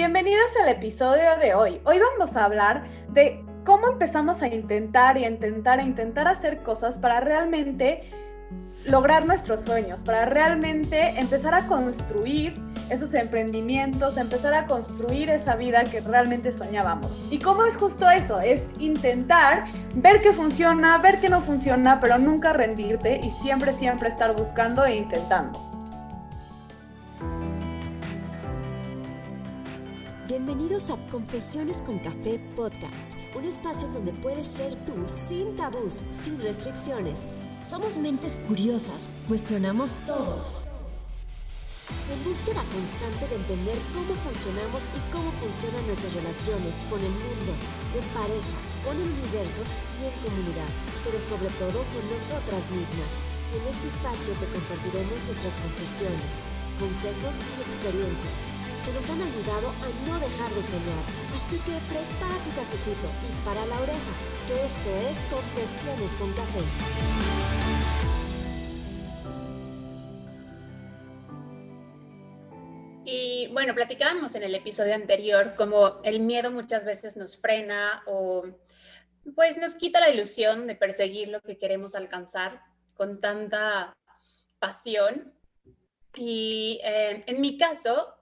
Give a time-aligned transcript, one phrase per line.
[0.00, 1.78] Bienvenidos al episodio de hoy.
[1.84, 6.62] Hoy vamos a hablar de cómo empezamos a intentar y a intentar a intentar hacer
[6.62, 8.10] cosas para realmente
[8.86, 12.54] lograr nuestros sueños, para realmente empezar a construir
[12.88, 17.20] esos emprendimientos, empezar a construir esa vida que realmente soñábamos.
[17.30, 18.40] ¿Y cómo es justo eso?
[18.40, 24.08] Es intentar ver qué funciona, ver qué no funciona, pero nunca rendirte y siempre, siempre
[24.08, 25.79] estar buscando e intentando.
[30.30, 36.40] Bienvenidos a Confesiones con Café Podcast, un espacio donde puedes ser tú sin tabús, sin
[36.40, 37.26] restricciones.
[37.64, 40.38] Somos mentes curiosas, cuestionamos todo.
[42.14, 47.50] En búsqueda constante de entender cómo funcionamos y cómo funcionan nuestras relaciones con el mundo,
[47.98, 48.54] en pareja,
[48.86, 49.62] con el universo
[49.98, 50.70] y en comunidad,
[51.02, 53.26] pero sobre todo con nosotras mismas.
[53.50, 56.46] En este espacio te compartiremos nuestras confesiones,
[56.78, 61.04] consejos y experiencias nos han ayudado a no dejar de soñar.
[61.36, 64.12] Así que prepara tu cafecito y para la oreja,
[64.46, 66.60] que esto es Confesiones con Café.
[73.04, 78.44] Y bueno, platicábamos en el episodio anterior cómo el miedo muchas veces nos frena o
[79.34, 82.62] pues nos quita la ilusión de perseguir lo que queremos alcanzar
[82.94, 83.96] con tanta
[84.58, 85.34] pasión.
[86.14, 88.19] Y eh, en mi caso,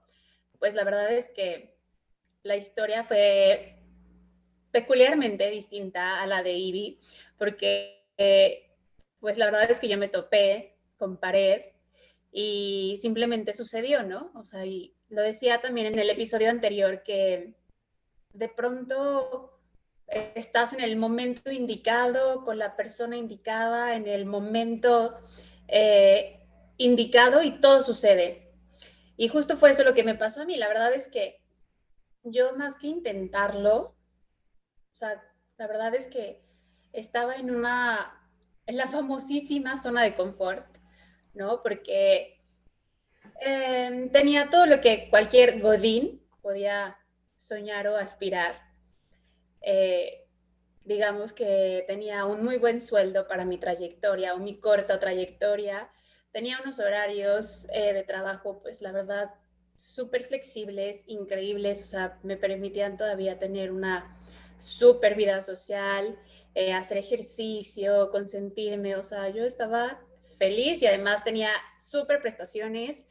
[0.59, 1.75] pues la verdad es que
[2.43, 3.77] la historia fue
[4.71, 6.99] peculiarmente distinta a la de Ivy,
[7.37, 8.69] porque
[9.19, 11.61] pues la verdad es que yo me topé con pared
[12.31, 14.31] y simplemente sucedió, ¿no?
[14.35, 17.55] O sea, y lo decía también en el episodio anterior que
[18.33, 19.59] de pronto
[20.35, 25.19] estás en el momento indicado, con la persona indicada, en el momento
[25.67, 26.39] eh,
[26.77, 28.48] indicado y todo sucede.
[29.19, 30.55] Y justo fue eso lo que me pasó a mí.
[30.55, 31.41] La verdad es que
[32.23, 33.97] yo más que intentarlo,
[34.93, 35.21] o sea,
[35.57, 36.41] la verdad es que
[36.93, 38.31] estaba en una,
[38.65, 40.65] en la famosísima zona de confort,
[41.33, 41.61] ¿no?
[41.61, 42.41] Porque
[43.41, 46.97] em, tenía todo lo que cualquier godín podía
[47.35, 48.55] soñar o aspirar.
[49.59, 50.29] Eh,
[50.85, 55.91] digamos que tenía un muy buen sueldo para mi trayectoria o mi corta trayectoria
[56.31, 59.31] tenía unos horarios eh, de trabajo, pues la verdad,
[59.75, 64.17] súper flexibles, increíbles, o sea, me permitían todavía tener una
[64.57, 66.19] súper vida social,
[66.53, 70.01] eh, hacer ejercicio, consentirme, o sea, yo estaba
[70.37, 73.05] feliz y además tenía súper prestaciones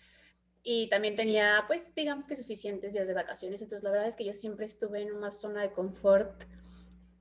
[0.63, 4.25] y también tenía, pues, digamos que suficientes días de vacaciones, entonces la verdad es que
[4.25, 6.45] yo siempre estuve en una zona de confort,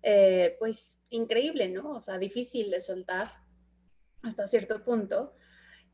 [0.03, 1.91] eh, pues, increíble, ¿no?
[1.91, 3.31] O sea, difícil de soltar
[4.23, 5.33] hasta cierto punto.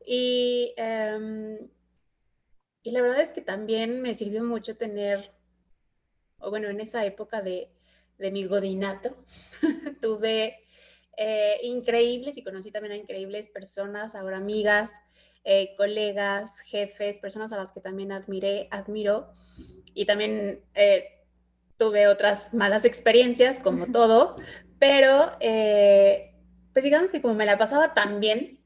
[0.06, 1.68] Y, em,
[2.82, 5.32] y la verdad es que también me sirvió mucho tener,
[6.38, 7.70] o bueno, en esa época de,
[8.18, 9.16] de mi godinato,
[10.02, 10.64] tuve
[11.16, 15.00] eh, increíbles y conocí también a increíbles personas, ahora amigas,
[15.44, 19.32] eh, colegas, jefes, personas a las que también admiré, admiro.
[19.94, 21.24] Y también eh,
[21.76, 24.36] tuve otras malas experiencias, como todo,
[24.78, 25.32] pero
[26.72, 28.63] pues digamos que como me la pasaba tan bien,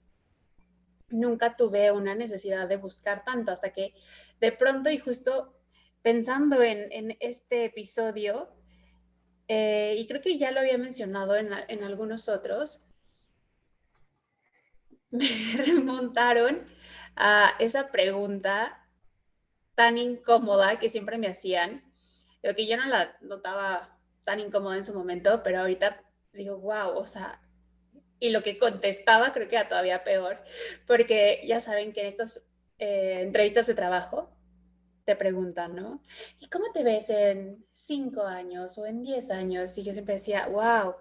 [1.11, 3.95] nunca tuve una necesidad de buscar tanto hasta que
[4.41, 5.55] de pronto y justo
[6.03, 8.49] pensando en, este episodio,
[9.49, 12.87] eh, y creo que ya lo había mencionado en, en algunos otros,
[15.11, 15.27] me
[15.57, 16.65] remontaron
[17.17, 18.87] a esa pregunta
[19.75, 21.85] tan incómoda que siempre me hacían,
[22.43, 26.03] lo que yo no la notaba tan incómoda en su momento, pero ahorita
[26.33, 27.41] digo, wow, o sea,
[28.21, 30.43] y lo que contestaba creo que era todavía peor,
[30.87, 32.43] porque ya saben que en estas
[32.79, 34.31] eh, entrevistas de trabajo
[35.05, 36.03] te preguntan, ¿no?
[36.39, 39.77] ¿Y cómo te ves en cinco años o en diez años?
[39.79, 40.97] Y yo siempre decía, wow,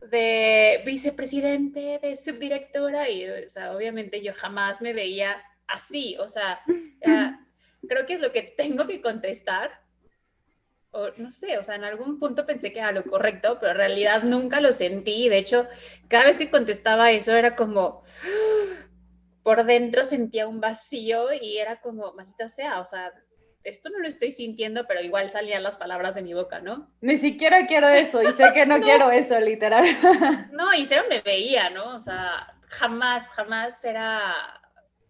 [0.00, 6.60] de vicepresidente, de subdirectora, y o sea, obviamente yo jamás me veía así, o sea,
[7.88, 9.85] creo que es lo que tengo que contestar
[11.16, 14.22] no sé, o sea, en algún punto pensé que era lo correcto, pero en realidad
[14.22, 15.28] nunca lo sentí.
[15.28, 15.66] De hecho,
[16.08, 18.02] cada vez que contestaba eso era como,
[19.42, 23.12] por dentro sentía un vacío y era como, maldita sea, o sea,
[23.66, 26.90] esto no lo estoy sintiendo, pero igual salían las palabras de mi boca, ¿no?
[27.00, 29.84] Ni siquiera quiero eso y sé que no, quiero eso, literal.
[30.52, 31.96] no, y cero me veía, ¿no?
[31.96, 34.34] O sea, jamás, jamás era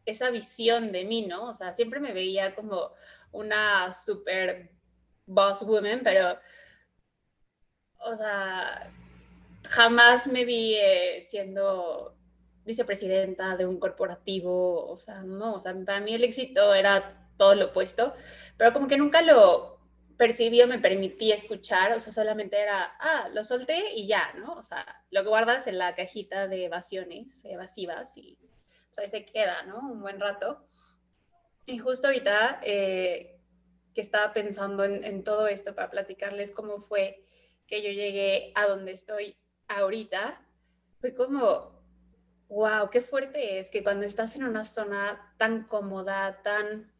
[0.07, 1.51] esa visión de mí, ¿no?
[1.51, 2.93] O sea, siempre me veía como
[3.33, 4.76] una súper
[5.27, 6.39] boss woman, pero,
[8.01, 8.91] o sea,
[9.65, 12.17] jamás me vi eh, siendo
[12.65, 17.55] vicepresidenta de un corporativo, o sea, no, o sea, para mí el éxito era todo
[17.55, 18.15] lo opuesto,
[18.57, 19.77] pero como que nunca lo,
[20.17, 24.55] percibí o me permití escuchar, o sea, solamente era, ah, lo solté y ya, ¿no?
[24.55, 28.39] O sea, lo guardas en la cajita de evasiones evasivas y
[28.95, 29.79] pues, ahí se queda, ¿no?
[29.79, 30.67] Un buen rato.
[31.67, 33.36] Y justo ahorita eh,
[33.97, 37.25] que estaba pensando en, todo esto para platicarles cómo fue
[37.67, 39.39] que yo llegué a donde estoy
[39.69, 40.47] ahorita,
[41.01, 41.83] fue como,
[42.49, 46.93] wow, qué fuerte es que cuando estás en una zona tan cómoda, tan,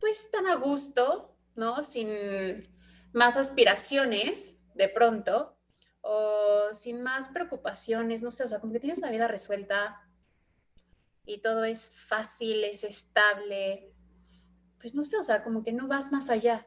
[0.00, 1.84] pues tan a gusto, ¿no?
[1.84, 2.64] Sin
[3.12, 5.56] más aspiraciones de pronto
[6.00, 10.02] o sin más preocupaciones, no sé, o sea, como que tienes la vida resuelta
[11.24, 13.89] y todo es fácil, es estable,
[14.80, 16.66] pues no sé, o sea, como que no vas más allá.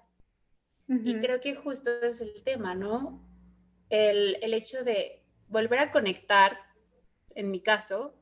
[0.88, 3.26] Y creo que justo es el tema, ¿no?
[3.90, 6.58] El, el hecho de volver a conectar,
[7.36, 8.14] en mi caso,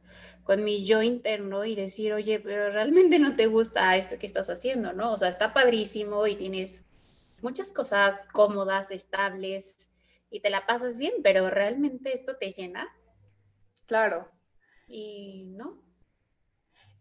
[0.43, 4.49] con mi yo interno y decir, oye, pero realmente no te gusta esto que estás
[4.49, 5.11] haciendo, ¿no?
[5.13, 6.85] O sea, está padrísimo y tienes
[7.41, 9.89] muchas cosas cómodas, estables
[10.29, 12.87] y te la pasas bien, pero realmente esto te llena.
[13.85, 14.31] Claro.
[14.87, 15.81] Y no.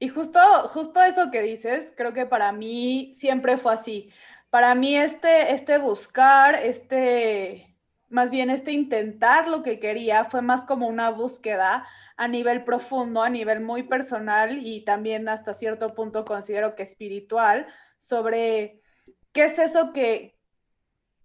[0.02, 4.10] Y justo, justo eso que dices, creo que para mí siempre fue así.
[4.48, 7.76] Para mí este, este buscar, este,
[8.08, 11.86] más bien este intentar lo que quería fue más como una búsqueda
[12.16, 17.66] a nivel profundo, a nivel muy personal y también hasta cierto punto considero que espiritual
[17.98, 18.80] sobre
[19.32, 20.38] qué es eso que,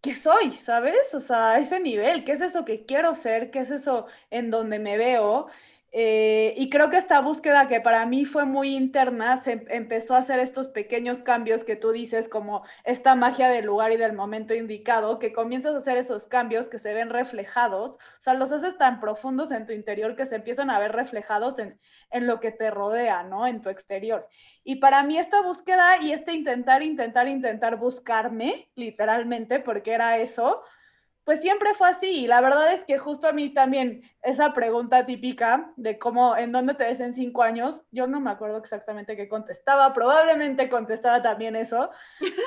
[0.02, 1.14] que soy, ¿sabes?
[1.14, 4.80] O sea, ese nivel, qué es eso que quiero ser, qué es eso en donde
[4.80, 5.48] me veo
[5.98, 10.14] eh, y creo que esta búsqueda que para mí fue muy interna, se em, empezó
[10.16, 14.12] a hacer estos pequeños cambios que tú dices, como esta magia del lugar y del
[14.12, 18.52] momento indicado, que comienzas a hacer esos cambios que se ven reflejados, o sea, los
[18.52, 21.80] haces tan profundos en tu interior que se empiezan a ver reflejados en,
[22.12, 23.48] en lo que te rodea, ¿no?
[23.48, 24.28] En tu exterior.
[24.66, 30.62] Y para mí esta búsqueda y este intentar, intentar, intentar buscarme, literalmente, porque era eso,
[31.26, 32.24] pues siempre fue así.
[32.24, 36.52] Y la verdad es que justo a mí también esa pregunta típica de cómo, en
[36.52, 41.22] dónde te ves en cinco años, yo no me acuerdo exactamente qué contestaba, probablemente contestaba
[41.22, 41.90] también eso,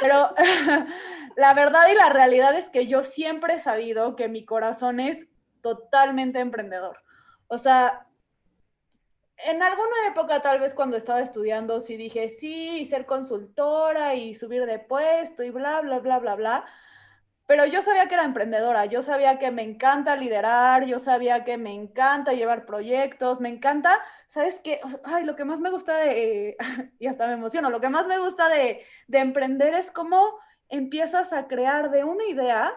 [0.00, 0.32] pero
[1.36, 5.28] la verdad y la realidad es que yo siempre he sabido que mi corazón es
[5.60, 7.02] totalmente emprendedor.
[7.48, 8.06] O sea,
[9.38, 14.66] en alguna época, tal vez cuando estaba estudiando, sí dije, sí, ser consultora y subir
[14.66, 16.64] de puesto y bla, bla, bla, bla, bla
[17.48, 21.56] pero yo sabía que era emprendedora, yo sabía que me encanta liderar, yo sabía que
[21.56, 23.98] me encanta llevar proyectos, me encanta,
[24.28, 24.80] ¿sabes qué?
[25.02, 26.58] Ay, lo que más me gusta de,
[26.98, 31.32] y hasta me emociono, lo que más me gusta de, de emprender es cómo empiezas
[31.32, 32.70] a crear de una idea,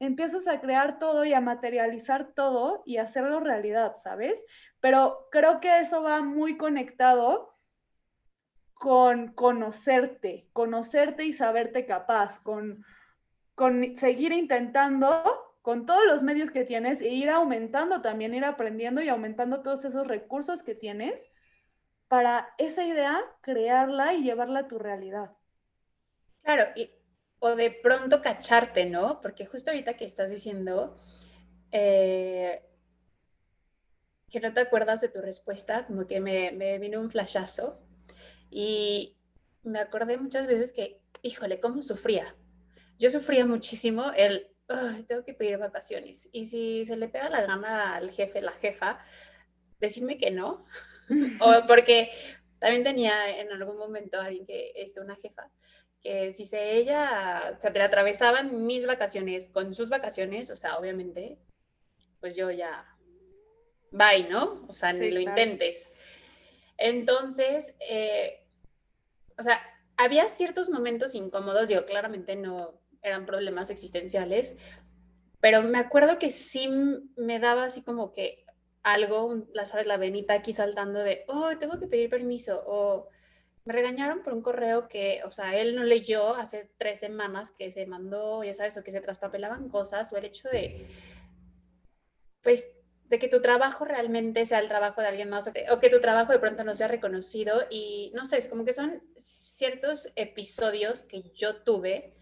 [0.00, 4.44] empiezas a crear todo y a materializar todo y hacerlo realidad, ¿sabes?
[4.80, 7.56] Pero creo que eso va muy conectado
[8.74, 12.84] con conocerte, conocerte y saberte capaz, con
[13.56, 15.24] con seguir intentando
[15.62, 19.84] con todos los medios que tienes e ir aumentando también, ir aprendiendo y aumentando todos
[19.84, 21.28] esos recursos que tienes
[22.06, 25.32] para esa idea crearla y llevarla a tu realidad.
[26.42, 26.92] Claro, y,
[27.40, 29.20] o de pronto cacharte, ¿no?
[29.20, 31.00] Porque justo ahorita que estás diciendo
[31.72, 32.62] eh,
[34.30, 37.80] que no te acuerdas de tu respuesta, como que me, me vino un flashazo
[38.50, 39.16] y
[39.64, 42.36] me acordé muchas veces que, híjole, cómo sufría,
[42.98, 44.48] yo sufría muchísimo el,
[45.06, 46.28] tengo que pedir vacaciones.
[46.32, 48.98] Y si se le pega la gana al jefe, la jefa,
[49.80, 50.64] decirme que no.
[51.40, 52.10] o porque
[52.58, 55.50] también tenía en algún momento alguien que, este, una jefa,
[56.02, 60.78] que si se ella, o sea, te atravesaban mis vacaciones con sus vacaciones, o sea,
[60.78, 61.38] obviamente,
[62.20, 62.86] pues yo ya,
[63.90, 64.64] bye, ¿no?
[64.68, 65.90] O sea, ni lo intentes.
[66.76, 68.46] Entonces, eh,
[69.38, 69.60] o sea,
[69.96, 74.56] había ciertos momentos incómodos, digo, claramente no, eran problemas existenciales,
[75.40, 76.68] pero me acuerdo que sí
[77.16, 78.44] me daba así como que
[78.82, 83.08] algo, la sabes, la venita aquí saltando de, oh, tengo que pedir permiso, o
[83.64, 87.72] me regañaron por un correo que, o sea, él no leyó hace tres semanas que
[87.72, 90.86] se mandó, ya sabes, o que se traspapelaban cosas, o el hecho de,
[92.42, 92.70] pues,
[93.08, 95.90] de que tu trabajo realmente sea el trabajo de alguien más, o que, o que
[95.90, 100.12] tu trabajo de pronto no sea reconocido, y no sé, es como que son ciertos
[100.14, 102.15] episodios que yo tuve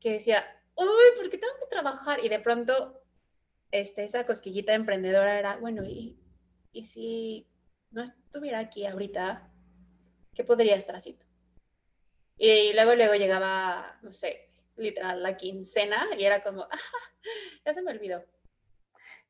[0.00, 0.86] que decía, uy,
[1.16, 2.24] ¿por qué tengo que trabajar?
[2.24, 3.02] Y de pronto,
[3.70, 6.18] este, esa cosquillita emprendedora era, bueno, ¿y,
[6.72, 7.48] y si
[7.90, 9.50] no estuviera aquí ahorita,
[10.34, 11.24] qué podría estar haciendo?
[12.36, 16.78] Y luego, luego llegaba, no sé, literal, la quincena y era como, ah,
[17.64, 18.24] ya se me olvidó.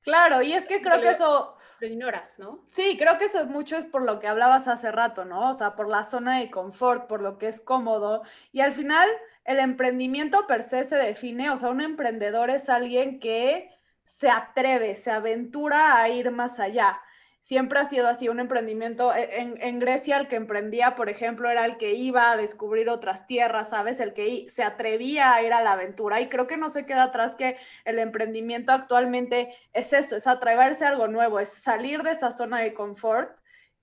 [0.02, 1.56] Claro, y es que creo que eso...
[1.80, 2.66] Lo ignoras, ¿no?
[2.68, 5.50] Sí, creo que eso mucho es por lo que hablabas hace rato, ¿no?
[5.50, 8.22] O sea, por la zona de confort, por lo que es cómodo.
[8.50, 9.08] Y al final,
[9.48, 13.70] el emprendimiento per se se define, o sea, un emprendedor es alguien que
[14.04, 17.00] se atreve, se aventura a ir más allá.
[17.40, 19.14] Siempre ha sido así un emprendimiento.
[19.14, 23.26] E, en, Grecia el que emprendía, por ejemplo, era el que iba a descubrir otras
[23.26, 24.00] tierras, ¿sabes?
[24.00, 26.20] El que se atrevía a ir a la aventura.
[26.20, 30.84] Y creo que no se queda atrás que el emprendimiento actualmente es eso, es atreverse
[30.84, 33.30] a algo nuevo, es salir de esa zona de confort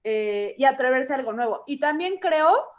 [0.03, 1.63] eh, y atreverse a algo nuevo.
[1.65, 2.74] Y también creo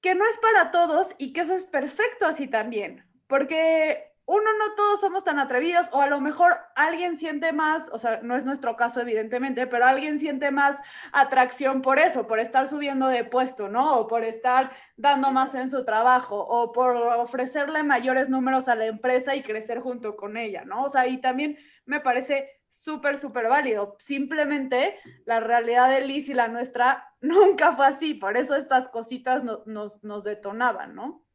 [0.00, 4.74] que no es para todos y que eso es perfecto así también, porque uno, no
[4.76, 8.44] todos somos tan atrevidos, o a lo mejor alguien siente más, o sea, no es
[8.44, 10.78] nuestro caso evidentemente, pero alguien siente más
[11.12, 13.98] atracción por eso, por estar subiendo de puesto, ¿no?
[13.98, 18.86] O por estar dando más en su trabajo, o por ofrecerle mayores números a la
[18.86, 20.84] empresa y crecer junto con ella, ¿no?
[20.84, 23.96] O sea, y también me parece súper, súper válido.
[24.00, 29.44] Simplemente la realidad de Liz y la nuestra nunca fue así, por eso estas cositas
[29.44, 31.26] nos, nos detonaban, ¿no?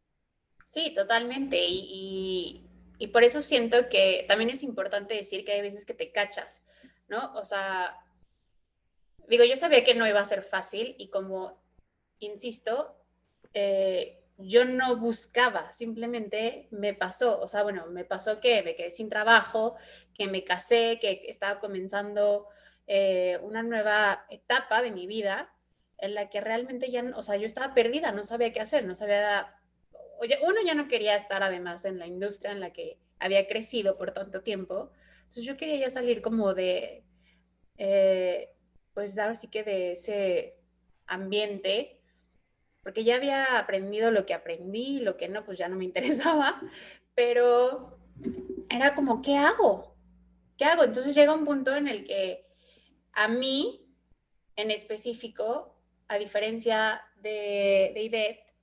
[0.66, 1.58] Sí, totalmente.
[1.68, 6.12] Y, y por eso siento que también es importante decir que hay veces que te
[6.12, 6.64] cachas,
[7.08, 7.34] ¿no?
[7.34, 7.98] O sea,
[9.28, 11.62] digo, yo sabía que no iba a ser fácil y como,
[12.20, 12.96] insisto,
[13.54, 18.92] eh, yo no buscaba, simplemente me pasó, o sea, bueno, me pasó que me quedé
[18.92, 19.76] sin trabajo,
[20.14, 22.48] que me casé, que estaba comenzando
[22.88, 25.54] eh, una nueva etapa de mi vida
[25.98, 28.96] en la que realmente ya, o sea, yo estaba perdida, no sabía qué hacer, no
[28.96, 29.56] sabía
[30.44, 34.12] uno ya no quería estar además en la industria en la que había crecido por
[34.12, 37.04] tanto tiempo, entonces yo quería ya salir como de,
[37.78, 38.52] eh,
[38.94, 40.58] pues ahora sí que de ese
[41.08, 42.02] ambiente,
[42.86, 46.62] porque ya había aprendido lo que aprendí, lo que no, pues ya no me interesaba,
[47.16, 47.98] pero
[48.70, 49.98] era como, ¿qué hago?
[50.56, 50.84] ¿Qué hago?
[50.84, 52.46] Entonces llega un punto en el que
[53.12, 53.90] a mí,
[54.56, 55.76] en específico,
[56.08, 58.54] a diferencia de, de Ivette,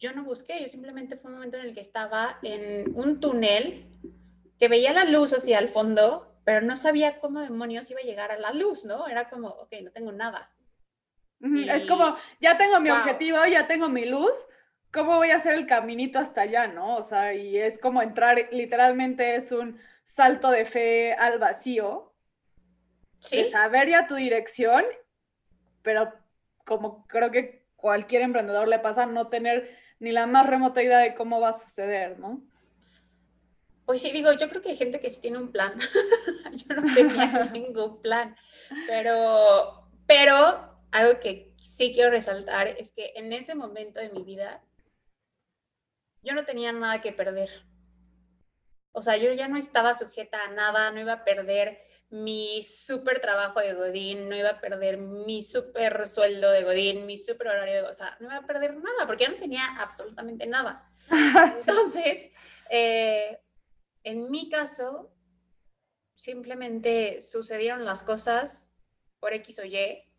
[0.00, 3.86] yo no busqué, yo simplemente fue un momento en el que estaba en un túnel
[4.58, 8.32] que veía la luz hacia el fondo, pero no sabía cómo demonios iba a llegar
[8.32, 9.06] a la luz, ¿no?
[9.06, 10.51] Era como, ok, no tengo nada.
[11.42, 14.32] Es como, ya tengo mi objetivo, ya tengo mi luz,
[14.92, 16.96] ¿cómo voy a hacer el caminito hasta allá, no?
[16.96, 22.12] O sea, y es como entrar, literalmente es un salto de fe al vacío.
[23.18, 23.36] Sí.
[23.36, 24.84] De saber ya tu dirección,
[25.82, 26.12] pero
[26.64, 31.14] como creo que cualquier emprendedor le pasa, no tener ni la más remota idea de
[31.14, 32.42] cómo va a suceder, ¿no?
[33.84, 35.74] Pues sí, digo, yo creo que hay gente que sí tiene un plan.
[36.52, 38.36] yo no tenía ningún plan,
[38.86, 44.62] pero, pero algo que sí quiero resaltar es que en ese momento de mi vida
[46.22, 47.50] yo no tenía nada que perder.
[48.92, 51.80] O sea, yo ya no estaba sujeta a nada, no iba a perder
[52.10, 57.16] mi súper trabajo de Godín, no iba a perder mi súper sueldo de Godín, mi
[57.16, 57.82] súper horario de...
[57.88, 60.90] O sea, no iba a perder nada porque ya no tenía absolutamente nada.
[61.58, 62.30] Entonces,
[62.68, 63.40] eh,
[64.04, 65.10] en mi caso,
[66.14, 68.70] simplemente sucedieron las cosas
[69.18, 70.11] por X o Y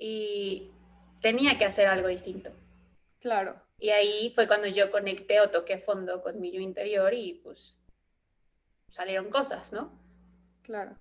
[0.00, 0.72] y
[1.20, 2.50] tenía que hacer algo distinto.
[3.20, 3.62] Claro.
[3.78, 7.78] Y ahí fue cuando yo conecté o toqué fondo con mi yo interior y pues
[8.88, 9.92] salieron cosas, ¿no?
[10.62, 10.96] Claro.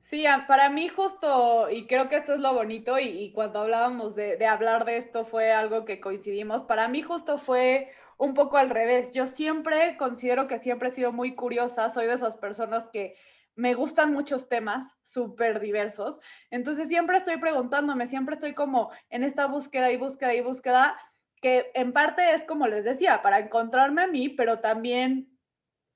[0.00, 4.36] Sí, para mí justo, y creo que esto es lo bonito, y, cuando hablábamos de,
[4.36, 8.70] de, hablar de esto fue algo que coincidimos, para mí justo fue un poco al
[8.70, 9.12] revés.
[9.12, 13.16] Yo siempre considero que siempre he sido muy curiosa, soy de esas personas que
[13.56, 16.20] me gustan muchos temas súper diversos,
[16.50, 20.98] entonces siempre estoy preguntándome, siempre estoy como en esta búsqueda y búsqueda y búsqueda,
[21.42, 25.36] que en parte es como les decía, para encontrarme a mí, pero también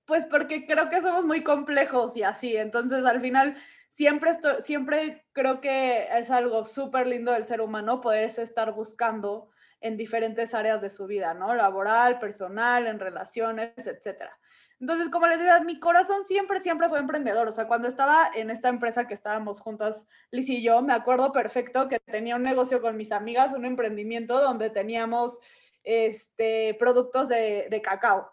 [0.07, 3.57] pues porque creo que somos muy complejos y así, entonces al final
[3.91, 9.51] siempre, estoy, siempre creo que es algo súper lindo del ser humano poderse estar buscando
[9.81, 11.55] en diferentes áreas de su vida, ¿no?
[11.55, 14.39] Laboral, personal, en relaciones, etcétera.
[14.81, 17.47] Entonces, como les decía, mi corazón siempre, siempre fue emprendedor.
[17.47, 21.33] O sea, cuando estaba en esta empresa que estábamos juntas, Liz y yo, me acuerdo
[21.33, 25.39] perfecto que tenía un negocio con mis amigas, un emprendimiento donde teníamos
[25.85, 28.33] este, productos de, cacao.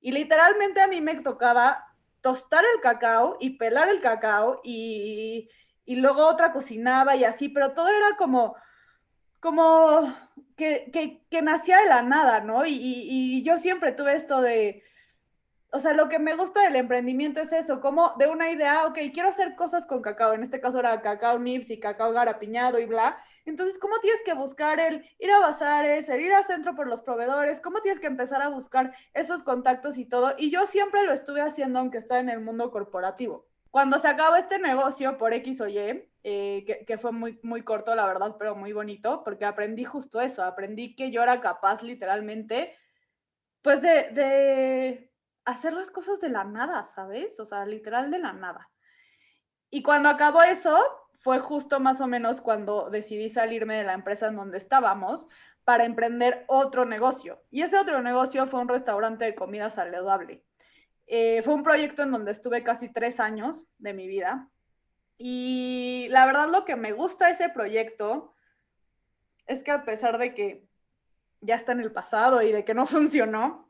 [0.00, 1.84] Y literalmente a mí me tocaba
[2.20, 5.48] tostar el cacao y pelar el cacao y,
[5.84, 8.54] y luego otra cocinaba y así, pero todo era como,
[9.40, 10.14] como
[10.56, 10.92] que,
[11.28, 12.66] que, nacía de la nada, ¿no?
[12.66, 14.82] Y, y, yo siempre tuve esto de,
[15.70, 18.98] o sea, lo que me gusta del emprendimiento es eso, como de una idea, ok,
[19.12, 22.86] quiero hacer cosas con cacao, en este caso era cacao nips y cacao garapiñado y
[22.86, 26.86] bla, entonces, ¿cómo tienes que buscar el ir a bazares, el ir al centro por
[26.86, 27.60] los proveedores?
[27.60, 30.34] ¿Cómo tienes que empezar a buscar esos contactos y todo?
[30.36, 33.46] Y yo siempre lo estuve haciendo, aunque estaba en el mundo corporativo.
[33.70, 37.62] Cuando se acabó este negocio por X o Y, eh, que, que, fue muy, muy
[37.62, 41.82] corto, la verdad, pero muy bonito, porque aprendí justo eso, aprendí que yo era capaz
[41.82, 42.74] literalmente
[43.62, 45.07] pues de, de
[45.48, 47.40] hacer las cosas de la nada, ¿sabes?
[47.40, 48.70] O sea, literal de la nada.
[49.70, 50.78] Y cuando acabó eso,
[51.14, 55.26] fue justo más o menos cuando decidí salirme de la empresa en donde estábamos
[55.64, 57.42] para emprender otro negocio.
[57.50, 60.44] Y ese otro negocio fue un restaurante de comida saludable.
[61.06, 64.50] Eh, fue un proyecto en donde estuve casi tres años de mi vida.
[65.16, 68.34] Y la verdad lo que me gusta de ese proyecto
[69.46, 70.68] es que a pesar de que
[71.40, 73.67] ya está en el pasado y de que no funcionó,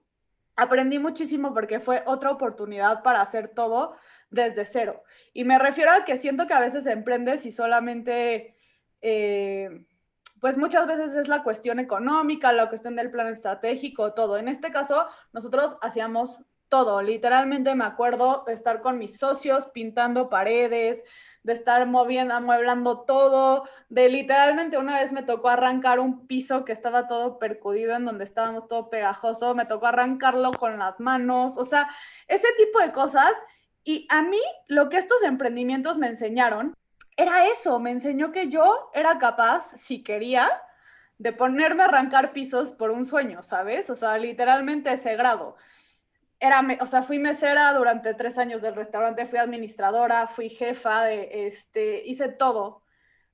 [0.59, 3.95] aprendí muchísimo porque fue otra oportunidad para hacer todo
[4.29, 5.03] desde cero.
[5.33, 8.57] Y me refiero a que siento que a veces emprendes y solamente,
[9.01, 9.87] eh,
[10.41, 14.37] pues muchas veces es la cuestión económica, la cuestión del plan estratégico, todo.
[14.37, 17.03] En este caso, nosotros hacíamos todo.
[17.03, 21.05] Literalmente me acuerdo de estar con mis socios pintando paredes,
[21.43, 26.73] de estar moviendo, amueblando todo, de literalmente una vez me tocó arrancar un piso que
[26.73, 31.65] estaba todo percudido, en donde estábamos todo pegajoso, me tocó arrancarlo con las manos, o
[31.65, 31.89] sea,
[32.27, 33.33] ese tipo de cosas.
[33.85, 36.75] Y a mí lo que estos emprendimientos me enseñaron
[37.17, 40.51] era eso, me enseñó que yo era capaz, si quería,
[41.19, 43.91] de ponerme a arrancar pisos por un sueño, ¿sabes?
[43.91, 45.57] O sea, literalmente ese grado
[46.41, 51.47] era, o sea, fui mesera durante tres años del restaurante, fui administradora, fui jefa, de,
[51.49, 52.83] este, hice todo.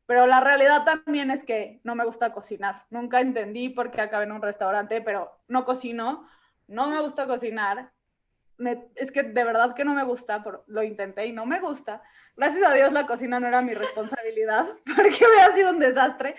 [0.06, 2.86] Pero la realidad también es que no me gusta cocinar.
[2.90, 6.26] Nunca entendí por qué acabé en un restaurante, pero no cocino,
[6.66, 7.92] no me gusta cocinar.
[8.94, 12.02] es que de verdad que no me gusta, lo intenté y no me gusta.
[12.36, 16.36] Gracias a Dios la cocina no era mi responsabilidad, porque hubiera sido un desastre.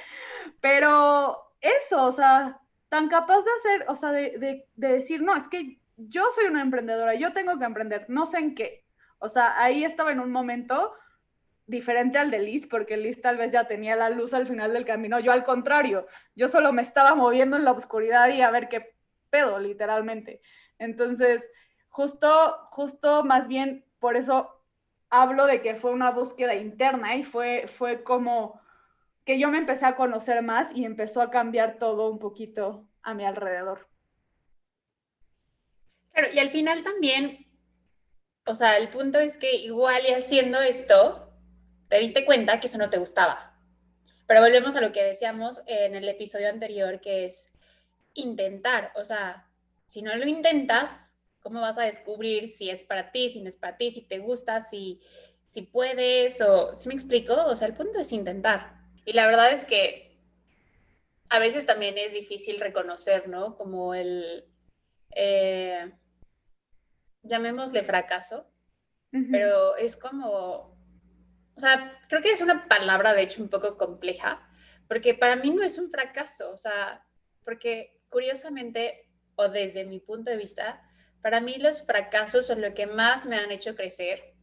[0.62, 5.48] Pero eso, o sea, tan capaz de hacer, o sea, de, de decir, no, es
[5.48, 8.86] que yo soy una emprendedora, yo tengo que emprender, no sé en qué.
[9.20, 10.94] O sea, ahí estaba en un momento
[11.68, 14.86] diferente al de Liz, porque Liz tal vez ya tenía la luz al final del
[14.86, 15.20] camino.
[15.20, 18.96] Yo al contrario, yo solo me estaba moviendo en la oscuridad y a ver qué
[19.30, 20.42] pedo, literalmente.
[20.78, 21.50] Entonces,
[21.90, 22.30] justo,
[22.72, 24.64] justo más bien por eso
[25.10, 28.60] hablo de que fue una búsqueda interna y fue, fue como
[29.24, 33.14] que yo me empecé a conocer más y empezó a cambiar todo un poquito a
[33.14, 33.88] mi alrededor.
[36.16, 37.46] Claro, y al final también,
[38.46, 41.30] o sea, el punto es que igual y haciendo esto,
[41.90, 43.60] te diste cuenta que eso no te gustaba.
[44.26, 47.52] Pero volvemos a lo que decíamos en el episodio anterior, que es
[48.14, 49.52] intentar, o sea,
[49.88, 53.58] si no lo intentas, ¿cómo vas a descubrir si es para ti, si no es
[53.58, 55.02] para ti, si te gusta, si,
[55.50, 57.36] si puedes, o si me explico?
[57.46, 58.78] O sea, el punto es intentar.
[59.04, 60.18] Y la verdad es que
[61.30, 63.58] a veces también es difícil reconocer, ¿no?
[63.58, 64.46] Como el...
[65.12, 65.92] Eh,
[67.26, 68.48] llamémosle fracaso,
[69.32, 70.78] pero es como,
[71.56, 74.46] o sea, creo que es una palabra de hecho un poco compleja,
[74.90, 77.06] porque para mí no es un fracaso, o sea,
[77.46, 80.84] porque curiosamente, o desde mi punto de vista,
[81.22, 84.36] para mí los fracasos son lo que más me han hecho crecer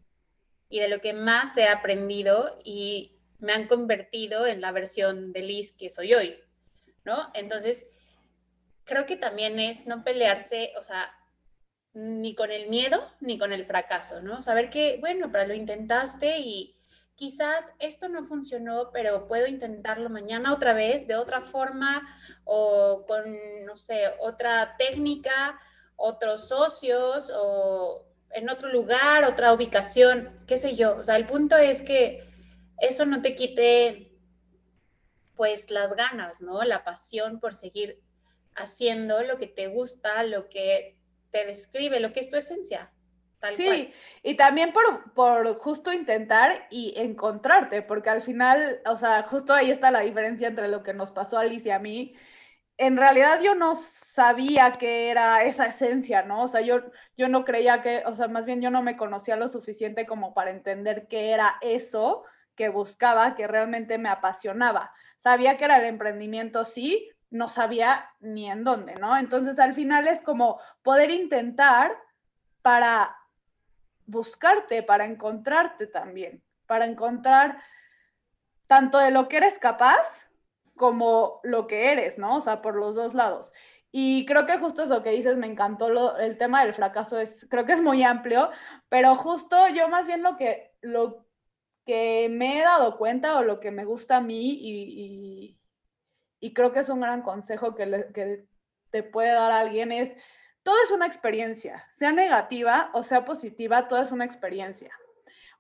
[0.69, 5.43] y de lo que más he aprendido y me han convertido en la versión de
[5.43, 6.39] Liz que soy hoy,
[7.05, 7.31] ¿no?
[7.35, 7.87] Entonces,
[8.85, 11.15] creo que también es no pelearse, o sea,
[11.95, 14.43] ni con el miedo ni con el fracaso, ¿no?
[14.43, 16.75] Saber que, bueno, pero lo intentaste y
[17.15, 22.09] quizás esto no funcionó, pero puedo intentarlo mañana otra vez, de otra forma
[22.45, 23.25] o con,
[23.67, 25.61] no sé, otra técnica,
[25.97, 30.97] otros socios o en otro lugar, otra ubicación, qué sé yo.
[30.97, 32.25] O sea, el punto es que
[32.79, 34.11] eso no te quite
[35.37, 36.63] pues las ganas, ¿no?
[36.63, 38.01] La pasión por seguir
[38.55, 40.97] haciendo lo que te gusta, lo que
[41.33, 42.93] te describe lo que es tu esencia.
[43.41, 43.93] Tal sí,
[44.23, 49.73] y también por, por justo intentar y encontrarte, porque al final, o sea, justo ahí
[49.73, 52.15] está la diferencia entre lo que nos pasó a Alice y a mí.
[52.79, 56.45] En realidad yo no sabía que era esa esencia, ¿no?
[56.45, 56.83] O sea, yo,
[57.17, 60.35] yo no creía que, o sea, más bien yo no me conocía lo suficiente como
[60.35, 64.93] para entender qué era eso que buscaba, que realmente me apasionaba.
[65.17, 69.17] Sabía que era el emprendimiento, sí, no sabía ni en dónde, ¿no?
[69.17, 71.91] Entonces al final es como poder intentar
[72.61, 73.17] para
[74.07, 77.57] buscarte, para encontrarte también, para encontrar
[78.67, 80.29] tanto de lo que eres capaz
[80.77, 82.37] como lo que eres, ¿no?
[82.37, 83.53] O sea, por los dos lados.
[83.91, 87.47] Y creo que justo es lo que dices, me encantó el tema del fracaso, es,
[87.51, 88.51] creo que es muy amplio,
[88.89, 91.27] pero justo yo más bien lo que, lo
[91.87, 95.59] que me he dado cuenta o lo que me gusta a mí y
[96.53, 98.45] creo que es un gran consejo que,
[98.91, 100.15] te puede dar alguien, es,
[100.63, 104.91] todo es una experiencia, sea negativa o sea positiva, todo es una experiencia.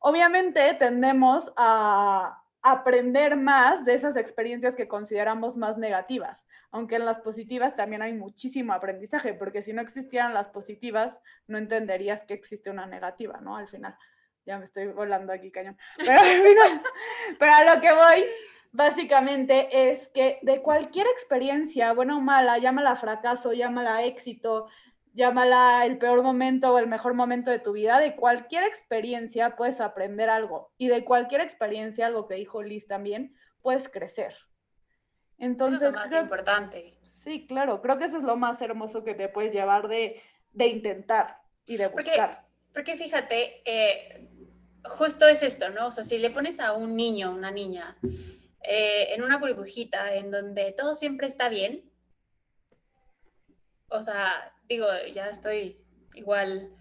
[0.01, 7.18] Obviamente tendemos a, aprender más de esas experiencias que consideramos más negativas, aunque en las
[7.18, 12.71] positivas también hay muchísimo aprendizaje, porque si no existieran las positivas, no entenderías que existe
[12.71, 13.57] una negativa, ¿no?
[13.57, 13.97] Al final,
[14.47, 15.77] ya me estoy volando aquí, cañón.
[15.99, 16.83] Pero al final,
[17.38, 18.25] pero a lo que voy,
[18.73, 24.67] básicamente, es que de cualquier experiencia, buena o mala, llámala fracaso, llámala éxito,
[25.15, 29.81] llámala el peor momento o el mejor momento de tu vida, de cualquier experiencia puedes
[29.81, 34.35] aprender algo y de cualquier experiencia, algo que dijo Liz también, puedes crecer.
[35.39, 36.99] Entonces, eso es lo más importante.
[37.05, 40.67] Sí, claro, creo que eso es lo más hermoso que te puedes llevar de, de
[40.69, 42.45] intentar y de buscar.
[42.73, 44.29] Porque, fíjate, eh,
[44.85, 45.89] justo es esto, ¿no?
[45.89, 47.99] O sea, si le pones a un niño, una niña,
[48.64, 51.92] eh, en una burbujita en donde todo siempre está bien,
[53.88, 56.75] o sea, digo, ya estoy igual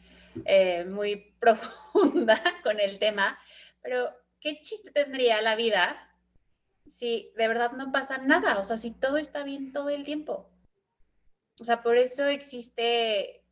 [0.46, 3.38] eh, muy profunda con el tema,
[3.82, 6.08] pero ¿qué chiste tendría la vida
[6.88, 8.60] si de verdad no pasa nada?
[8.60, 10.50] O sea, si todo está bien todo el tiempo.
[11.60, 13.44] O sea, por eso existe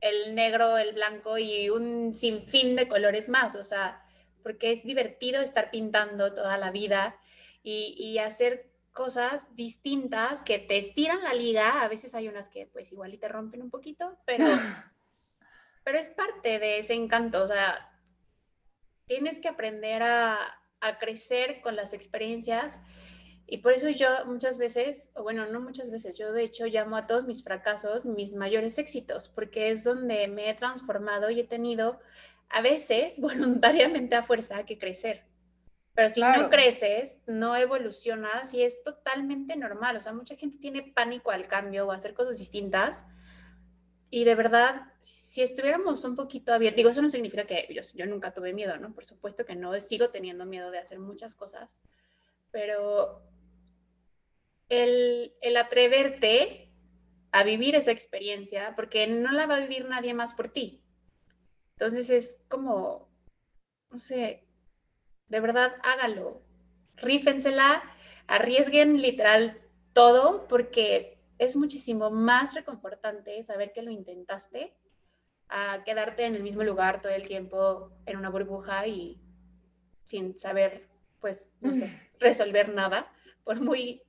[0.00, 3.54] el negro, el blanco y un sinfín de colores más.
[3.56, 4.04] O sea,
[4.42, 7.18] porque es divertido estar pintando toda la vida
[7.64, 11.82] y, y hacer cosas distintas que te estiran la liga.
[11.82, 14.46] A veces hay unas que pues igual y te rompen un poquito, pero,
[15.84, 17.42] pero es parte de ese encanto.
[17.42, 17.90] O sea,
[19.06, 20.38] tienes que aprender a,
[20.80, 22.80] a crecer con las experiencias.
[23.46, 26.96] Y por eso yo muchas veces, o bueno, no muchas veces, yo de hecho llamo
[26.96, 31.44] a todos mis fracasos mis mayores éxitos, porque es donde me he transformado y he
[31.44, 32.00] tenido
[32.48, 35.24] a veces voluntariamente a fuerza que crecer.
[35.94, 39.96] Pero si no creces, no evolucionas y es totalmente normal.
[39.96, 43.04] O sea, mucha gente tiene pánico al cambio o a hacer cosas distintas.
[44.10, 48.06] Y de verdad, si estuviéramos un poquito abiertos, digo, eso no significa que yo, yo
[48.06, 48.92] nunca tuve miedo, ¿no?
[48.92, 51.80] Por supuesto que no, sigo teniendo miedo de hacer muchas cosas,
[52.50, 53.22] pero
[54.68, 56.72] el, el atreverte
[57.32, 60.84] a vivir esa experiencia, porque no la va a vivir nadie más por ti.
[61.72, 63.08] Entonces es como,
[63.90, 64.43] no sé,
[65.28, 66.42] de verdad hágalo.
[66.96, 67.82] Rífensela,
[68.26, 69.60] arriesguen literal
[69.92, 74.74] todo porque es muchísimo más reconfortante saber que lo intentaste
[75.48, 79.20] a quedarte en el mismo lugar todo el tiempo en una burbuja y
[80.04, 80.88] sin saber,
[81.20, 82.18] pues, no sé, mm.
[82.20, 84.02] resolver nada, por muy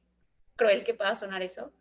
[0.56, 1.73] cruel que pueda sonar eso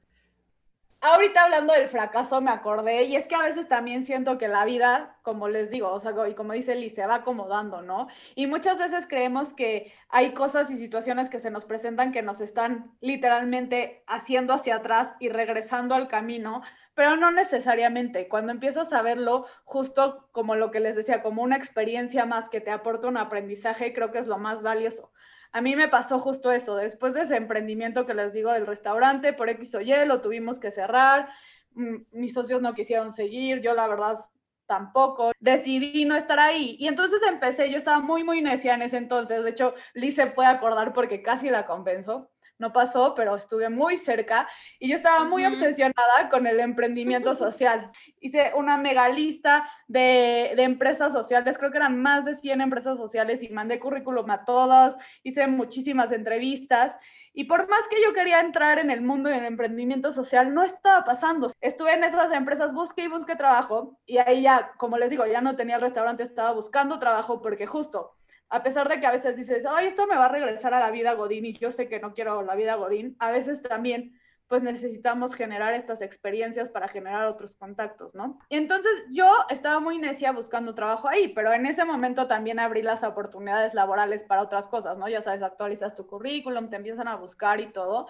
[1.05, 4.65] ahorita hablando del fracaso me acordé y es que a veces también siento que la
[4.65, 8.09] vida, como les digo, o sea, y como dice Liz, se va acomodando, ¿no?
[8.35, 12.41] Y muchas veces creemos que hay cosas y situaciones que se nos presentan que nos
[12.41, 16.63] están literalmente haciendo hacia atrás y regresando al camino,
[16.95, 18.27] pero no necesariamente.
[18.29, 22.63] Cuando empiezas a verlo justo como lo que les decía, como una experiencia más que
[22.63, 25.13] te aporta un aprendizaje, creo que es lo más valioso.
[25.55, 29.33] A mí me pasó justo eso, después de ese emprendimiento que les digo del restaurante,
[29.33, 31.29] por X o Y, lo tuvimos que cerrar,
[31.75, 34.25] mm, mis socios no quisieron seguir, yo la verdad
[34.67, 36.75] tampoco, decidí no estar ahí.
[36.81, 40.27] Y entonces empecé, yo estaba muy, muy necia en ese entonces, de hecho, Liz se
[40.27, 45.25] puede acordar porque casi la compensó no pasó, pero estuve muy cerca y yo estaba
[45.25, 47.91] muy obsesionada con el emprendimiento social.
[48.21, 52.97] Hice una mega lista de, de, empresas sociales, creo que eran más de 100 empresas
[52.97, 56.97] sociales y mandé currículum a todas, hice muchísimas entrevistas
[57.37, 61.05] y por más que yo quería entrar en el mundo del emprendimiento social, no estaba
[61.05, 61.51] pasando.
[61.61, 65.41] Estuve en esas empresas, busqué y busqué trabajo y ahí ya, como les digo, ya
[65.41, 68.15] no tenía el restaurante, estaba buscando trabajo porque justo
[68.55, 70.93] a pesar de que a veces dices, ay, esto me va a regresar a la
[70.93, 74.63] vida Godín y yo sé que no quiero la vida Godín, a veces también pues
[74.63, 78.39] necesitamos generar estas experiencias para generar otros contactos, ¿no?
[78.49, 82.83] Y entonces yo estaba muy necia buscando trabajo ahí, pero en ese momento también abrí
[82.83, 85.09] las oportunidades laborales para otras cosas, ¿no?
[85.09, 88.07] Ya sabes, actualizas tu currículum, te empiezan a buscar y todo.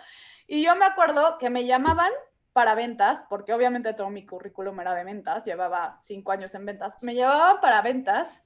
[0.47, 2.13] Y yo me acuerdo que me llamaban
[2.53, 6.99] para ventas, porque obviamente todo mi currículum era de ventas, llevaba cinco años en ventas,
[7.01, 8.43] me llevaban para ventas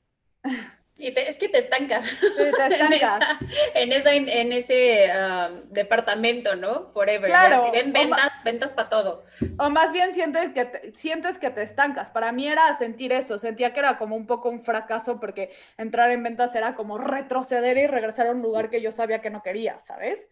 [1.01, 2.19] Y es que te estancas,
[3.75, 6.91] en, esa, en, ese um, departamento, ¿no?
[6.93, 7.31] Forever.
[7.31, 9.25] Claro, si ven ventas, ventas para todo.
[9.61, 12.11] O más bien sientes que, te, sientes que te estancas.
[12.11, 16.11] Para mí era sentir eso, sentía que era como un poco un fracaso porque entrar
[16.11, 19.41] en ventas era como retroceder y regresar a un lugar que yo sabía que no
[19.41, 20.27] quería, ¿sabes?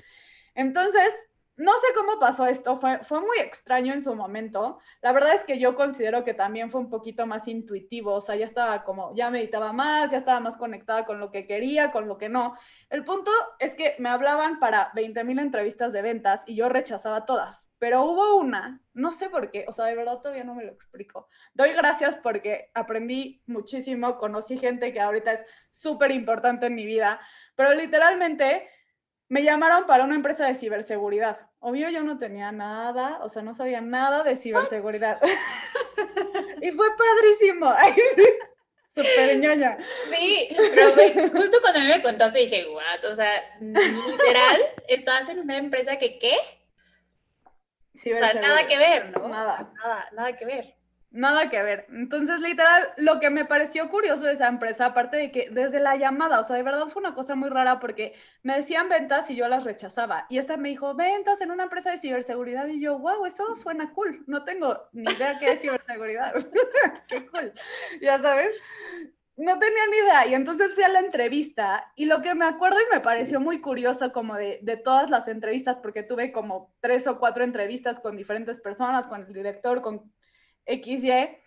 [0.56, 1.12] Entonces,
[1.56, 4.78] no sé cómo pasó esto, fue, fue muy extraño en su momento.
[5.00, 8.36] La verdad es que yo considero que también fue un poquito más intuitivo, o sea,
[8.36, 12.08] ya estaba como, ya meditaba más, ya estaba más conectada con lo que quería, con
[12.08, 12.56] lo que no.
[12.90, 17.24] El punto es que me hablaban para 20 mil entrevistas de ventas y yo rechazaba
[17.24, 20.64] todas, pero hubo una, no sé por qué, o sea, de verdad todavía no me
[20.64, 21.28] lo explico.
[21.54, 27.18] Doy gracias porque aprendí muchísimo, conocí gente que ahorita es súper importante en mi vida,
[27.54, 28.68] pero literalmente
[29.28, 31.48] me llamaron para una empresa de ciberseguridad.
[31.58, 35.20] Obvio, yo no tenía nada, o sea, no sabía nada de ciberseguridad.
[36.62, 37.72] y fue padrísimo.
[38.94, 39.76] Súper ñoña.
[40.10, 40.90] Sí, pero
[41.30, 45.96] justo cuando a mí me contaste dije, what, o sea, literal, estabas en una empresa
[45.96, 46.34] que, ¿qué?
[47.94, 49.28] o sea, nada que ver, ¿no?
[49.28, 49.70] Nada.
[49.74, 50.76] Nada, nada que ver.
[51.10, 51.86] Nada que ver.
[51.90, 55.96] Entonces, literal, lo que me pareció curioso de esa empresa, aparte de que desde la
[55.96, 59.36] llamada, o sea, de verdad fue una cosa muy rara porque me decían ventas y
[59.36, 60.26] yo las rechazaba.
[60.28, 62.66] Y esta me dijo, ventas en una empresa de ciberseguridad.
[62.66, 64.24] Y yo, wow, eso suena cool.
[64.26, 66.34] No tengo ni idea qué es ciberseguridad.
[67.08, 67.52] qué cool.
[68.00, 68.54] Ya sabes.
[69.36, 70.26] No tenía ni idea.
[70.26, 73.60] Y entonces fui a la entrevista y lo que me acuerdo y me pareció muy
[73.60, 78.16] curioso como de, de todas las entrevistas, porque tuve como tres o cuatro entrevistas con
[78.16, 80.10] diferentes personas, con el director, con
[80.66, 81.38] XY.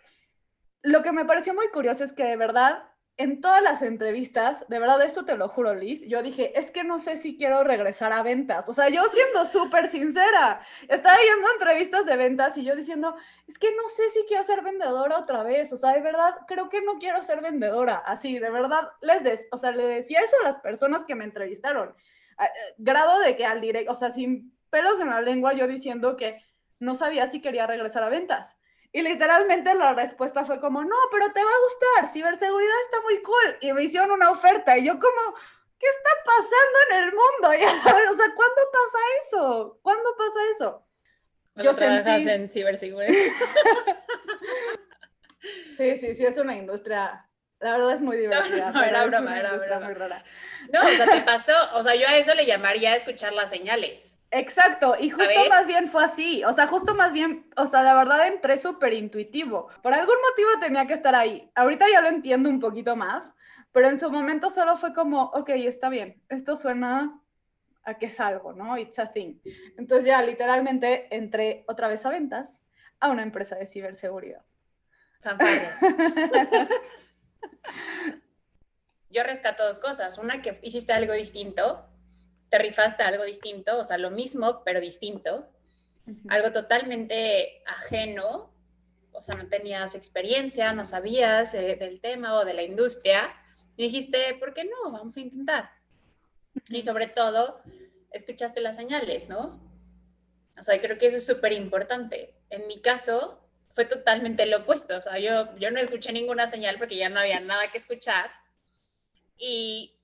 [0.81, 2.83] Lo que me pareció muy curioso es que de verdad,
[3.19, 6.85] en todas las entrevistas, de verdad, esto te lo juro, Liz, yo dije, es que
[6.85, 8.69] no sé si quiero regresar a ventas.
[8.69, 13.13] O sea, yo siendo súper sincera, estaba yendo a entrevistas de ventas y yo diciendo,
[13.45, 15.73] es que no sé si quiero ser vendedora otra vez.
[15.73, 17.97] O sea, de verdad, creo que no quiero ser vendedora.
[18.05, 21.25] Así, de verdad, les des o sea, le decía eso a las personas que me
[21.25, 21.93] entrevistaron.
[22.39, 26.15] Eh, grado de que al directo, o sea, sin pelos en la lengua, yo diciendo
[26.15, 26.41] que
[26.79, 28.55] no sabía si quería regresar a ventas.
[28.91, 33.21] Y literalmente la respuesta fue como, no, pero te va a gustar, ciberseguridad está muy
[33.21, 33.57] cool.
[33.61, 35.35] Y me hicieron una oferta y yo como,
[35.77, 37.53] ¿qué está pasando en el mundo?
[37.59, 39.79] Ya sabes, o sea, ¿cuándo pasa eso?
[39.81, 40.85] ¿Cuándo pasa eso?
[41.55, 43.13] yo trabajas en ciberseguridad.
[45.77, 48.71] sí, sí, sí, es una industria la verdad es muy divertida.
[48.71, 49.85] No, era broma, era broma.
[49.85, 50.23] Muy rara.
[50.71, 54.17] No, o sea, te pasó, o sea, yo a eso le llamaría escuchar las señales.
[54.31, 57.93] Exacto, y justo más bien fue así, o sea, justo más bien, o sea, de
[57.93, 59.69] verdad entré súper intuitivo.
[59.81, 61.49] Por algún motivo tenía que estar ahí.
[61.55, 63.33] Ahorita ya lo entiendo un poquito más,
[63.71, 67.19] pero en su momento solo fue como, ok, está bien, esto suena
[67.83, 68.77] a que es algo, ¿no?
[68.77, 69.39] It's a thing.
[69.77, 72.61] Entonces ya literalmente entré otra vez a ventas
[72.99, 74.43] a una empresa de ciberseguridad.
[79.09, 80.19] Yo rescato dos cosas.
[80.19, 81.88] Una, que hiciste algo distinto
[82.49, 85.47] te rifaste algo distinto, o sea, lo mismo, pero distinto,
[86.27, 88.51] algo totalmente ajeno,
[89.11, 93.35] o sea, no tenías experiencia, no sabías eh, del tema o de la industria,
[93.77, 94.91] y dijiste, ¿por qué no?
[94.91, 95.71] Vamos a intentar.
[96.69, 97.61] Y sobre todo,
[98.11, 99.59] escuchaste las señales, ¿no?
[100.57, 102.33] O sea, creo que eso es súper importante.
[102.49, 103.39] En mi caso,
[103.71, 104.97] fue totalmente lo opuesto.
[104.97, 108.29] O sea, yo, yo no escuché ninguna señal porque ya no había nada que escuchar.
[109.37, 109.98] Y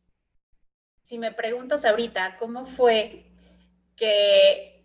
[1.05, 3.27] si me preguntas ahorita cómo fue
[3.95, 4.83] que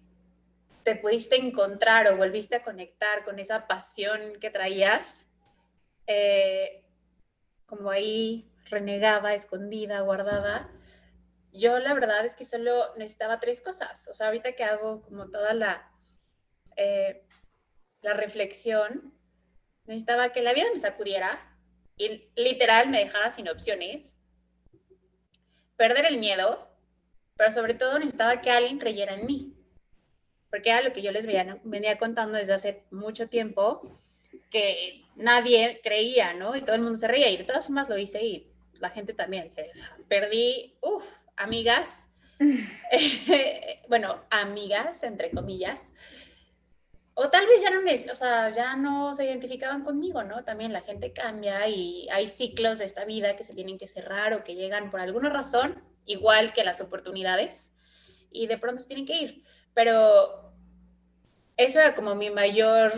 [0.83, 5.33] te pudiste encontrar o volviste a conectar con esa pasión que traías,
[6.06, 6.85] eh,
[7.64, 10.70] como ahí renegada, escondida, guardada,
[11.52, 14.06] yo la verdad es que solo necesitaba tres cosas.
[14.09, 15.90] O sea, ahorita que hago como toda la,
[16.76, 17.24] eh,
[18.02, 19.18] la reflexión,
[19.87, 21.56] necesitaba que la vida me sacudiera
[21.96, 24.19] y literal me dejara sin opciones
[25.81, 26.69] perder el miedo,
[27.38, 29.55] pero sobre todo necesitaba que alguien creyera en mí,
[30.51, 33.90] porque era lo que yo les venía, contando desde hace mucho tiempo,
[34.51, 36.55] que nadie creía, ¿no?
[36.55, 39.14] Y todo el mundo se reía, y de todas formas lo hice y la gente
[39.14, 39.71] también, se,
[40.07, 42.09] perdí, uff, amigas,
[43.88, 45.95] bueno, amigas, entre comillas,
[47.22, 47.80] o tal vez ya no,
[48.12, 50.42] o sea, ya no se identificaban conmigo, ¿no?
[50.42, 54.33] También la gente cambia y hay ciclos de esta vida que se tienen que cerrar
[54.33, 57.74] o que llegan por alguna razón, igual que las oportunidades,
[58.30, 59.44] y de pronto se tienen que ir.
[59.74, 60.54] Pero
[61.59, 62.90] eso era como mi mayor,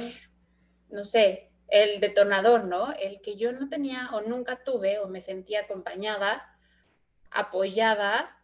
[0.88, 2.92] no sé, el detonador, ¿no?
[2.92, 6.56] El que yo no tenía o nunca tuve o me sentía acompañada,
[7.32, 8.40] apoyada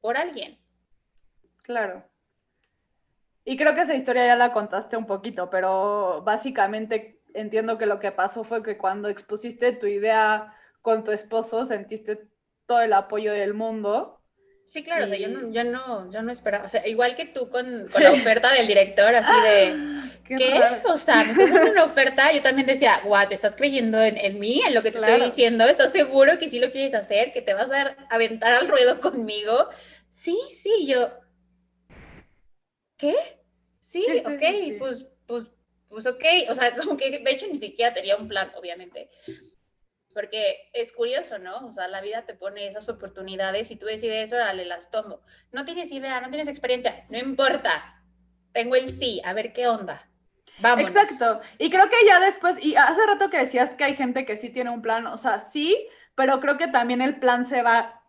[0.00, 0.60] por alguien.
[1.64, 2.11] Claro.
[3.44, 7.98] Y creo que esa historia ya la contaste un poquito, pero básicamente entiendo que lo
[7.98, 12.28] que pasó fue que cuando expusiste tu idea con tu esposo, sentiste
[12.66, 14.18] todo el apoyo del mundo.
[14.64, 17.26] Sí, claro, o sea, yo no, yo no, yo no esperaba, o sea, igual que
[17.26, 19.76] tú con, con la oferta del director, así de,
[20.24, 20.62] ¿qué?
[20.86, 24.16] O sea, me estás dando una oferta, yo también decía, guau, te estás creyendo en,
[24.16, 27.32] en, mí, en lo que te estoy diciendo, ¿estás seguro que sí lo quieres hacer,
[27.32, 29.68] que te vas a aventar al ruedo conmigo?
[30.08, 31.10] Sí, sí, yo,
[33.02, 33.14] ¿qué?
[33.80, 35.50] Sí, ok, pues, pues,
[35.88, 39.10] pues ok, o sea, como que de hecho ni siquiera tenía un plan, obviamente,
[40.14, 41.66] porque es curioso, ¿no?
[41.66, 45.20] O sea, la vida te pone esas oportunidades y tú decides, órale, las tomo.
[45.50, 48.02] No tienes idea, no tienes experiencia, no importa,
[48.52, 50.08] tengo el sí, a ver qué onda.
[50.60, 50.84] Vamos.
[50.84, 51.40] Exacto.
[51.58, 54.50] Y creo que ya después, y hace rato que decías que hay gente que sí
[54.50, 58.01] tiene un plan, o sea, sí, pero creo que también el plan se va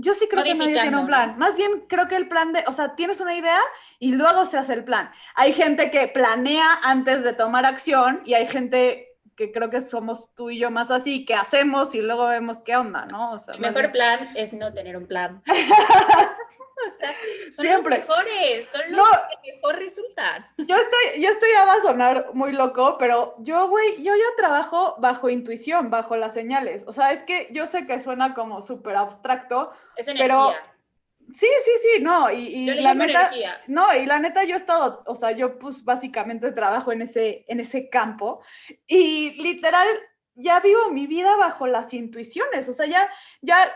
[0.00, 1.36] Yo sí creo que nadie tiene un plan.
[1.38, 3.60] Más bien creo que el plan de, o sea, tienes una idea
[3.98, 5.10] y luego se hace el plan.
[5.34, 10.34] Hay gente que planea antes de tomar acción y hay gente que creo que somos
[10.34, 13.32] tú y yo más así, que hacemos y luego vemos qué onda, ¿no?
[13.32, 15.42] O sea, el mejor plan es no tener un plan.
[17.52, 17.98] son Siempre.
[17.98, 19.06] los mejores, son los
[19.42, 20.46] que mejor resultan.
[20.58, 25.28] Yo estoy, yo estoy a sonar muy loco, pero yo, güey, yo ya trabajo bajo
[25.28, 26.84] intuición, bajo las señales.
[26.86, 29.72] O sea, es que yo sé que suena como súper abstracto.
[29.96, 30.26] Es energía.
[30.26, 30.54] Pero
[31.32, 33.30] Sí, sí, sí, no, y, la neta,
[33.66, 37.44] no, y la neta yo he estado, o sea, yo pues básicamente trabajo en ese,
[37.48, 38.40] en ese campo
[38.86, 39.86] y literal
[40.34, 43.10] ya vivo mi vida bajo las intuiciones, o sea, ya,
[43.42, 43.70] ya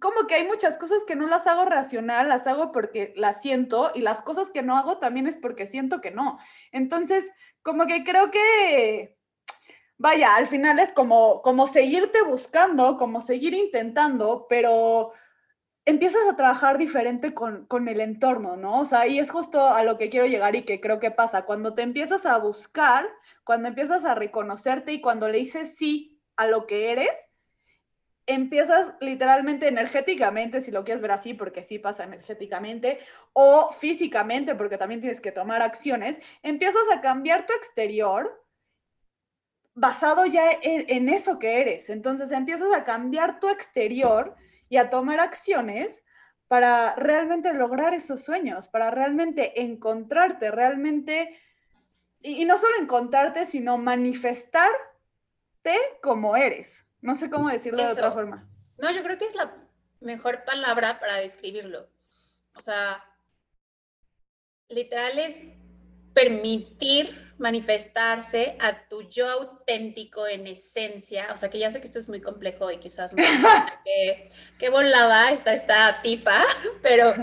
[0.00, 3.92] como que hay muchas cosas que no las hago racional, las hago porque las siento
[3.94, 6.38] y las cosas que no hago también es porque siento que no.
[6.72, 7.24] Entonces,
[7.62, 9.16] como que creo que,
[9.96, 15.12] vaya, al final es como, como seguirte buscando, como seguir intentando, pero
[15.86, 18.80] empiezas a trabajar diferente con, con, el entorno, ¿no?
[18.80, 21.46] O sea, y es justo a lo que quiero llegar y que creo que pasa.
[21.46, 23.06] Cuando te empiezas a buscar,
[23.44, 27.10] cuando empiezas a reconocerte y cuando le dices sí a lo que eres,
[28.26, 32.98] empiezas literalmente energéticamente, si lo quieres ver así, porque sí pasa energéticamente,
[33.32, 38.44] o físicamente, porque también tienes que tomar acciones, empiezas a cambiar tu exterior
[39.74, 41.90] basado ya en, eso que eres.
[41.90, 44.34] Entonces empiezas a cambiar tu exterior
[44.68, 46.02] y a tomar acciones
[46.48, 51.38] para realmente lograr esos sueños, para realmente encontrarte, realmente,
[52.20, 54.72] y, no solo encontrarte, sino manifestarte
[56.02, 56.85] como eres.
[57.06, 58.50] No sé cómo decirlo de otra forma.
[58.78, 59.54] No, yo creo que es la
[60.00, 61.88] mejor palabra para describirlo.
[62.56, 63.00] O sea,
[64.68, 65.46] literal es
[66.12, 72.00] permitir manifestarse a tu yo auténtico en esencia, o sea que ya sé que esto
[72.00, 73.22] es muy complejo y quizás no,
[73.84, 74.28] que,
[75.32, 76.42] está esta tipa,
[76.82, 77.14] pero,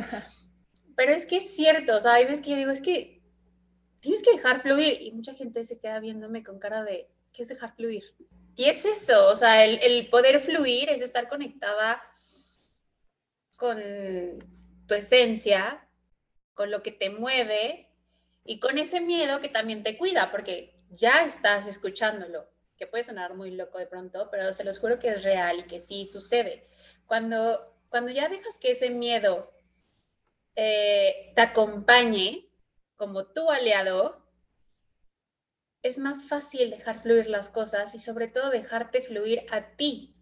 [0.95, 3.21] pero es que es cierto, o sea, hay veces que yo digo, es que
[3.99, 7.49] tienes que dejar fluir y mucha gente se queda viéndome con cara de, ¿qué es
[7.49, 8.03] dejar fluir?
[8.55, 12.01] Y es eso, o sea, el, poder fluir es estar conectada
[13.55, 13.79] con
[14.87, 15.87] tu esencia,
[16.53, 17.89] con lo que te mueve
[18.45, 23.33] y con ese miedo que también te cuida, porque ya estás escuchándolo, que puede sonar
[23.33, 26.67] muy loco de pronto, pero se los juro que es real y que sí sucede.
[27.07, 29.51] Cuando, cuando ya dejas que ese miedo
[30.55, 32.49] eh, te acompañe
[32.95, 34.22] como tu aliado,
[35.83, 40.15] es más fácil dejar fluir las cosas y sobre todo dejarte fluir a ti.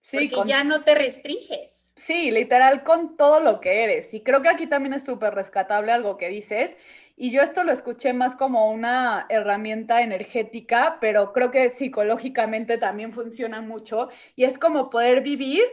[0.00, 1.92] Sí, porque ya no te restringes.
[1.96, 4.14] Sí, literal con todo lo que eres.
[4.14, 6.76] Y creo que aquí también es súper rescatable algo que dices,
[7.16, 13.12] y yo esto lo escuché más como una herramienta energética, pero creo que psicológicamente también
[13.12, 15.64] funciona mucho y es como poder vivir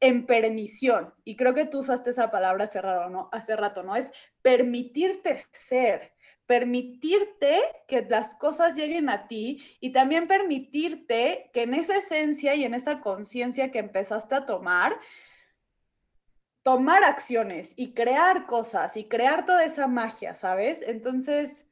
[0.00, 1.14] en permisión.
[1.24, 3.28] Y creo que tú usaste esa palabra hace rato, ¿no?
[3.30, 3.94] Hace rato, ¿no?
[3.94, 4.10] Es
[4.42, 6.12] permitirte ser,
[6.46, 12.64] permitirte que las cosas lleguen a ti y también permitirte que en esa esencia y
[12.64, 14.98] en esa conciencia que empezaste a tomar,
[16.62, 20.82] tomar acciones y crear cosas y crear toda esa magia, ¿sabes?
[20.82, 21.66] Entonces,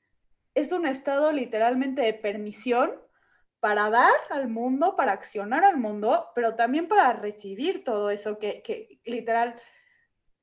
[0.55, 2.93] es un estado literalmente de permisión
[3.61, 8.63] para dar al mundo, para accionar al mundo, pero también para recibir todo eso que,
[8.63, 9.61] que literal,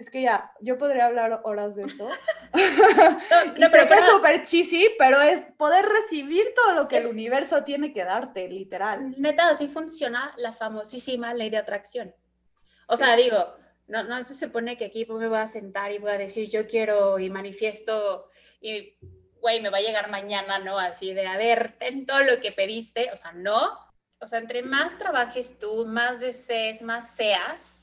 [0.02, 2.10] es que ya, yo podría hablar horas de esto.
[2.54, 7.94] no, pero es súper cheesy, pero es poder recibir todo lo que el universo tiene
[7.94, 9.14] que darte, literal.
[9.18, 12.16] Neta, así funciona la famosísima ley de atracción.
[12.88, 13.56] O sea, digo,
[13.88, 16.66] no, no se supone que aquí me voy a sentar y voy a decir yo
[16.66, 18.28] quiero y manifiesto
[18.60, 18.98] y,
[19.40, 20.78] güey, me va a llegar mañana, ¿no?
[20.78, 23.80] Así de, a ver, ten todo lo que pediste, o sea, no.
[24.20, 27.81] O sea, entre más trabajes tú, más desees, más seas,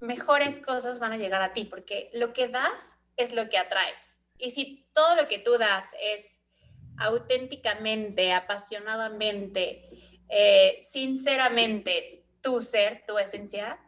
[0.00, 4.18] mejores cosas van a llegar a ti, porque lo que das es lo que atraes.
[4.38, 6.40] Y si todo lo que tú das es
[6.98, 9.88] auténticamente, apasionadamente,
[10.28, 13.78] eh, sinceramente tu ser, tu esencia,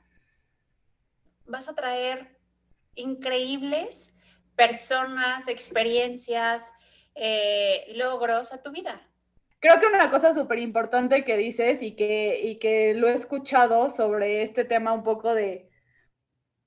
[1.47, 2.39] vas a traer
[2.95, 4.15] increíbles
[4.57, 6.73] personas, experiencias,
[7.15, 9.01] eh, logros a tu vida.
[9.59, 13.91] Creo que una cosa súper importante que dices y que, y que lo he escuchado
[13.91, 15.70] sobre este tema un poco de,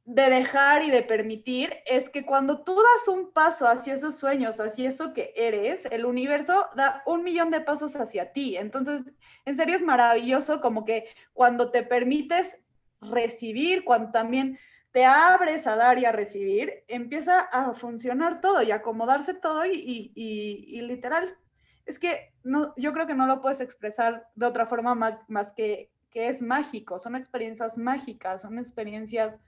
[0.06, 4.60] de dejar y de permitir es que cuando tú das un paso hacia esos sueños,
[4.60, 8.58] hacia eso que eres, el universo da un millón de pasos hacia ti.
[8.58, 9.04] Entonces,
[9.46, 12.58] en serio es maravilloso como que cuando te permites
[13.00, 14.60] recibir, cuando también
[14.92, 20.82] te abres a dar y a recibir, empieza a funcionar todo y acomodarse todo y,
[20.84, 21.38] literal.
[21.86, 24.96] Es que no, yo creo que no lo puedes expresar de otra forma
[25.28, 29.42] más, que, que es mágico, son experiencias mágicas, son experiencias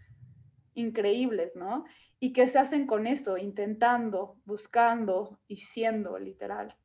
[0.75, 1.85] increíbles, ¿no?
[2.19, 6.75] Y que se hacen con eso, intentando, buscando y siendo literal.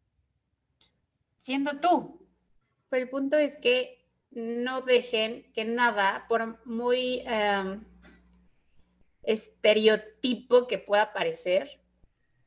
[1.36, 2.26] Siendo tú.
[2.88, 7.84] Pero el punto es que no dejen que nada, por muy em,
[9.22, 11.80] estereotipo que pueda parecer,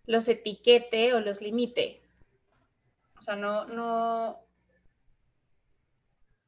[0.05, 2.01] los etiquete o los limite.
[3.17, 4.45] O sea, no, no,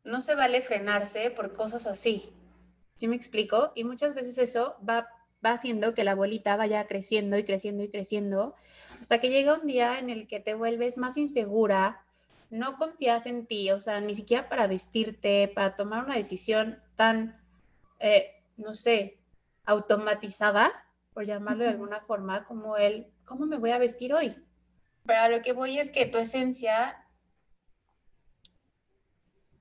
[0.04, 2.34] no se vale frenarse por cosas así.
[2.96, 3.72] ¿Sí me explico?
[3.76, 5.08] Y muchas veces eso va,
[5.46, 8.56] va haciendo que la bolita vaya creciendo y creciendo y creciendo
[9.00, 12.06] hasta que llega un día en el que te vuelves más insegura,
[12.50, 17.41] no confías en ti, o sea, ni siquiera para vestirte, para tomar una decisión tan,
[18.00, 19.18] eh, no sé,
[19.66, 20.72] automatizada,
[21.14, 24.36] por llamarlo de alguna forma, como el, ¿cómo me voy a vestir hoy?
[25.06, 27.06] Pero a lo que voy es que tu esencia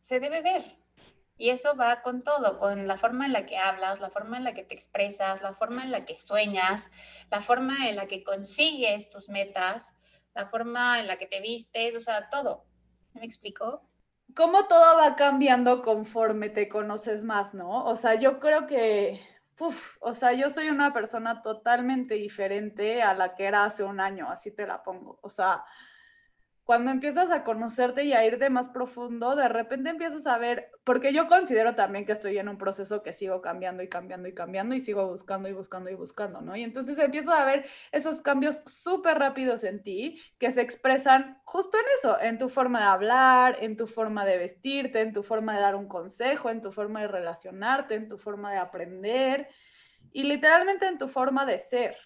[0.00, 0.83] se debe ver.
[1.36, 4.44] Y eso va con todo, con la forma en la que hablas, la forma en
[4.44, 6.90] la que te expresas, la forma en la que sueñas,
[7.30, 9.94] la forma en la que consigues tus metas,
[10.34, 12.66] la forma en la que te vistes, o sea, todo.
[13.14, 13.88] ¿Me explico?
[14.34, 17.84] Cómo todo va cambiando conforme te conoces más, ¿no?
[17.84, 19.20] O sea, yo creo que,
[20.00, 24.30] o sea, yo soy una persona totalmente diferente a la que era hace un año,
[24.30, 25.18] así te la pongo.
[25.22, 25.64] O sea,
[26.64, 30.70] cuando empiezas a conocerte y a ir de más profundo, de repente empiezas a ver,
[30.82, 34.34] porque yo considero también que estoy en un proceso que sigo cambiando y cambiando y
[34.34, 36.56] cambiando y sigo buscando y buscando y buscando, ¿no?
[36.56, 41.76] Y entonces empiezas a ver esos cambios súper rápidos en ti que se expresan justo
[41.76, 45.54] en eso, en tu forma de hablar, en tu forma de vestirte, en tu forma
[45.54, 49.48] de dar un consejo, en tu forma de relacionarte, en tu forma de aprender
[50.12, 51.96] y literalmente en tu forma de ser,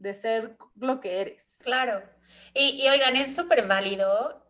[0.00, 1.46] de ser lo que eres.
[1.62, 2.02] Claro.
[2.54, 4.44] Y, oigan, es súper válido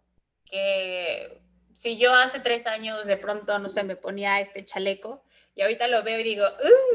[0.44, 1.42] que
[1.76, 5.22] si yo hace tres años de pronto, no sé, me ponía este chaleco
[5.54, 6.44] y ahorita lo veo y digo,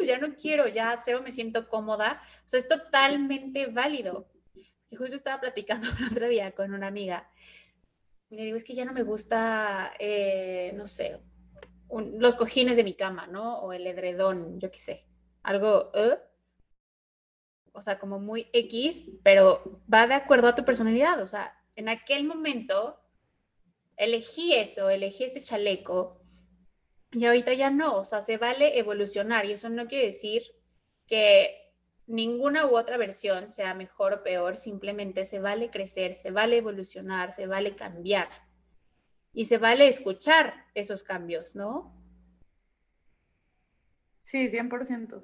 [0.06, 2.22] ya no quiero, ya cero me siento cómoda.
[2.46, 4.28] O sea, es totalmente válido.
[4.90, 7.30] Y justo estaba platicando el otro día con una amiga
[8.30, 11.20] y le digo, es que ya no me gusta, eh, no sé,
[11.90, 13.60] los cojines de mi cama, ¿no?
[13.60, 15.06] O el edredón, yo qué sé,
[15.44, 16.18] algo, ¿eh?
[17.76, 21.22] O sea, como muy X, pero va de acuerdo a tu personalidad.
[21.22, 23.00] O sea, en aquel momento
[23.98, 26.22] elegí eso, elegí este chaleco
[27.12, 27.98] y ahorita ya no.
[27.98, 30.44] O sea, se vale evolucionar y eso no quiere decir
[31.08, 31.74] que
[32.08, 37.32] ninguna u otra versión sea mejor o peor, simplemente se vale crecer, se vale evolucionar,
[37.32, 38.30] se vale cambiar
[39.34, 41.94] y se vale escuchar esos cambios, ¿no?
[44.22, 45.24] Sí, 100%.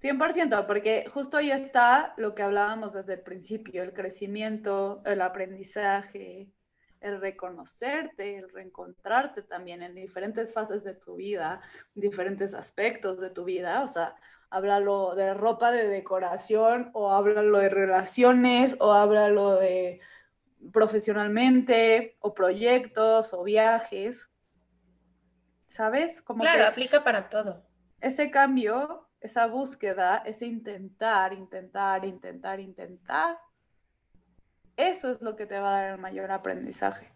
[0.00, 6.48] 100%, porque justo ahí está lo que hablábamos desde el principio, el crecimiento, el aprendizaje,
[7.00, 11.60] el reconocerte, el reencontrarte también en diferentes fases de tu vida,
[11.94, 14.14] diferentes aspectos de tu vida, o sea,
[14.48, 20.00] háblalo de ropa de decoración o háblalo de relaciones o háblalo de
[20.72, 24.30] profesionalmente o proyectos o viajes,
[25.68, 26.20] ¿sabes?
[26.22, 27.66] Como claro, aplica para todo.
[28.00, 33.38] Ese cambio esa búsqueda, ese intentar, intentar, intentar, intentar,
[34.76, 37.12] eso es lo que te va a dar el mayor aprendizaje.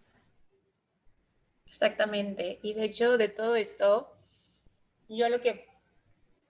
[1.67, 2.61] Exactamente.
[2.63, 4.13] Y de hecho, de todo esto,
[5.09, 5.67] yo lo que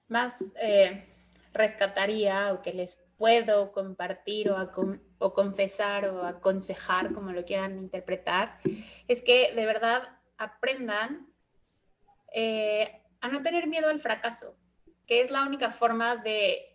[0.08, 1.06] más eh,
[1.52, 4.70] rescataría o que les puedo compartir o,
[5.18, 8.58] o confesar o aconsejar, como lo quieran interpretar,
[9.06, 11.32] es que de verdad aprendan
[12.32, 14.56] eh, a no tener miedo al fracaso
[15.06, 16.74] que es la única forma de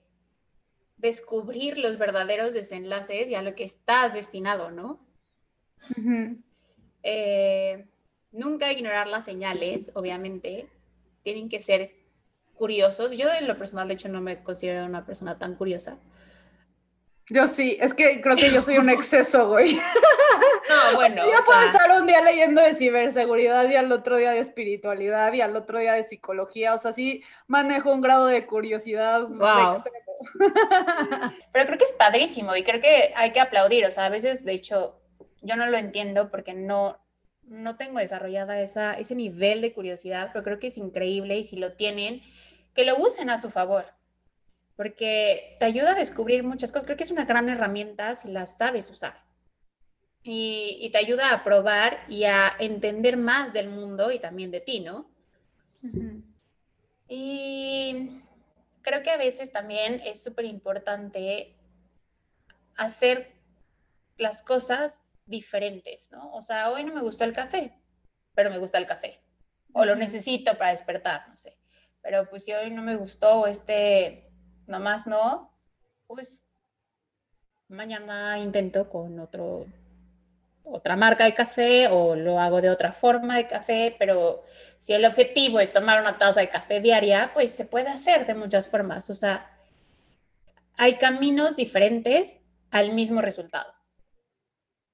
[0.97, 4.99] descubrir los verdaderos desenlaces y a lo que estás destinado, ¿no?
[7.03, 7.85] Eh,
[8.31, 10.67] nunca ignorar las señales, obviamente.
[11.23, 11.93] Tienen que ser
[12.53, 13.13] curiosos.
[13.13, 15.97] Yo en lo personal, de hecho, no me considero una persona tan curiosa.
[17.29, 19.79] Yo sí, es que creo que yo soy un exceso, güey.
[20.69, 21.25] No, bueno.
[21.25, 25.41] Yo puedo estar un día leyendo de ciberseguridad y al otro día de espiritualidad y
[25.41, 26.75] al otro día de psicología.
[26.75, 29.81] O sea, sí manejo un grado de curiosidad wow.
[31.53, 33.85] Pero creo que es padrísimo y creo que hay que aplaudir.
[33.87, 35.01] O sea, a veces, de hecho,
[35.41, 36.99] yo no lo entiendo porque no,
[37.41, 41.55] no tengo desarrollada esa, ese nivel de curiosidad, pero creo que es increíble y si
[41.55, 42.21] lo tienen,
[42.75, 43.85] que lo usen a su favor
[44.79, 46.85] porque te ayuda a descubrir muchas cosas.
[46.85, 49.25] Creo que es una gran herramienta si la sabes usar.
[50.23, 54.79] Y, te ayuda a probar y a entender más del mundo y también de ti,
[54.79, 55.11] ¿no?
[57.09, 58.21] Y
[58.81, 61.57] creo que a veces también es súper importante
[62.77, 63.35] hacer
[64.15, 66.31] las cosas diferentes, ¿no?
[66.31, 67.77] O sea, hoy no me gustó el café,
[68.33, 69.19] pero me gusta el café.
[69.73, 71.57] o lo necesito para despertar, no sé.
[72.01, 74.28] Pero pues si hoy no me gustó este,
[74.69, 75.51] nomás no,
[76.07, 76.47] pues
[77.67, 79.65] mañana intento con otro,
[80.63, 84.43] otra marca de café o lo hago de otra forma de café, pero
[84.77, 88.35] si el objetivo es tomar una taza de café diaria, pues se puede hacer de
[88.35, 89.09] muchas formas.
[89.09, 89.59] O sea,
[90.77, 92.37] hay caminos diferentes
[92.71, 93.73] al mismo resultado.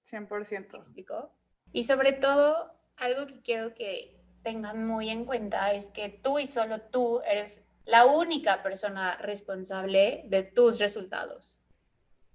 [0.10, 0.72] 100%.
[0.72, 1.32] ¿Me explico?
[1.74, 6.48] Y sobre todo, algo que quiero que tengan muy en cuenta es que tú y
[6.48, 11.62] solo tú eres la única persona responsable de tus resultados.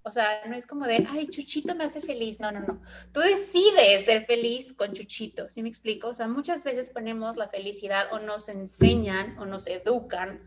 [0.03, 2.39] O sea, no es como de, ay, Chuchito me hace feliz.
[2.39, 2.81] No, no, no.
[3.13, 6.07] Tú decides ser feliz con Chuchito, ¿sí me explico?
[6.07, 10.41] O sea, muchas veces ponemos la felicidad o nos enseñan o nos educan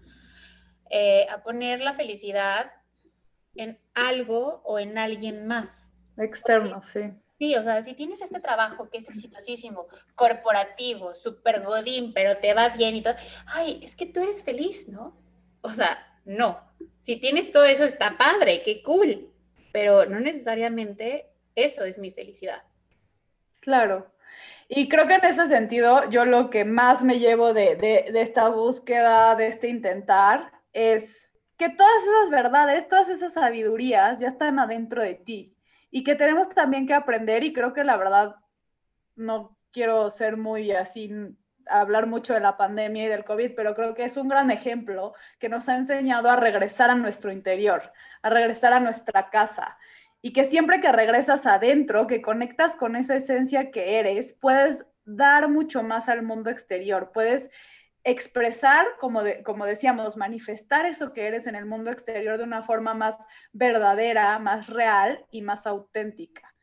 [0.91, 2.73] eh, a poner la felicidad
[3.55, 5.93] en algo o en alguien más.
[6.17, 7.01] Externo, sí.
[7.39, 12.55] Sí, o sea, si tienes este trabajo que es exitosísimo, corporativo, súper godín, pero te
[12.55, 13.15] va bien y todo,
[13.47, 15.17] ay, es que tú eres feliz, ¿no?
[15.63, 16.61] O sea, no.
[17.01, 19.35] Si tienes todo eso, está padre, qué cool
[19.75, 22.63] pero no necesariamente eso es mi felicidad.
[23.59, 24.07] Claro.
[24.69, 28.49] Y creo que en ese sentido, yo lo que más me llevo de, de, esta
[28.51, 31.29] búsqueda, de este intentar, es
[31.59, 35.54] que todas esas verdades, todas esas sabidurías ya están adentro de ti
[35.95, 38.35] y que tenemos también que aprender y creo que la verdad
[39.15, 41.09] no quiero ser muy así
[41.67, 45.15] hablar mucho de la pandemia y del COVID, pero creo que es un gran ejemplo
[45.39, 47.93] que nos ha enseñado a regresar a nuestro interior,
[48.23, 49.79] a regresar a nuestra casa.
[50.21, 55.49] Y que siempre que regresas adentro, que conectas con esa esencia que eres, puedes dar
[55.49, 57.51] mucho más al mundo exterior, puedes
[58.05, 62.95] expresar, como, como decíamos, manifestar eso que eres en el mundo exterior de una forma
[62.95, 63.17] más
[63.53, 66.55] verdadera, más real y más auténtica.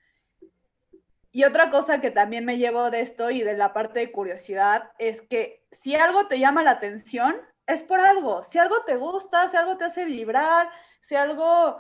[1.31, 4.91] Y otra cosa que también me llevo de esto y de la parte de curiosidad
[4.99, 7.35] es que si algo te llama la atención,
[7.67, 8.43] es por algo.
[8.43, 10.69] Si algo te gusta, si algo te hace vibrar,
[11.01, 11.79] si algo,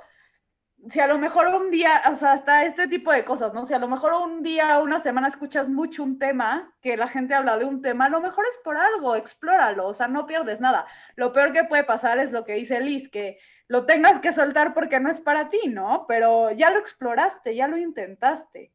[0.89, 3.65] si a lo mejor un día, o sea, hasta este tipo de cosas, ¿no?
[3.65, 7.35] Si a lo mejor un día, una semana escuchas mucho un tema, que la gente
[7.35, 10.59] habla de un tema, a lo mejor es por algo, explóralo, o sea, no pierdes
[10.59, 10.87] nada.
[11.15, 14.73] Lo peor que puede pasar es lo que dice Liz, que lo tengas que soltar
[14.73, 16.05] porque no es para ti, ¿no?
[16.07, 18.73] Pero ya lo exploraste, ya lo intentaste.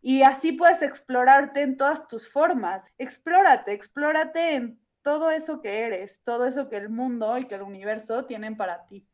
[0.00, 2.90] Y así puedes explorarte en todas tus formas.
[2.98, 7.62] Explórate, explórate en todo eso que eres, todo eso que el mundo y que el
[7.62, 9.06] universo tienen para ti.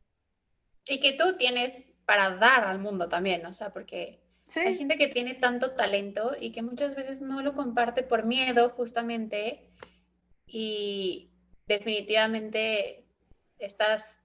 [0.87, 4.19] Y que tú tienes para dar al mundo también, o sea, porque
[4.55, 8.69] hay gente que tiene tanto talento y que muchas veces no lo comparte por miedo
[8.69, 9.69] justamente
[10.45, 11.29] y
[11.67, 13.05] definitivamente
[13.59, 14.21] estás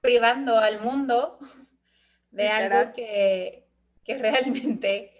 [0.00, 1.38] privando al mundo
[2.30, 3.66] de algo que,
[4.04, 5.15] que realmente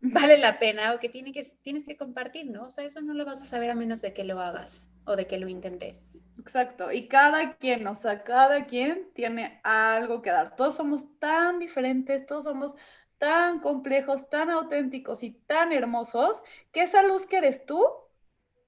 [0.00, 2.64] vale la pena o que, tiene que tienes que compartir, ¿no?
[2.64, 5.16] O sea, eso no lo vas a saber a menos de que lo hagas o
[5.16, 6.24] de que lo intentes.
[6.38, 10.56] Exacto, y cada quien, o sea, cada quien tiene algo que dar.
[10.56, 12.76] Todos somos tan diferentes, todos somos
[13.18, 16.42] tan complejos, tan auténticos y tan hermosos,
[16.72, 17.84] que esa luz que eres tú,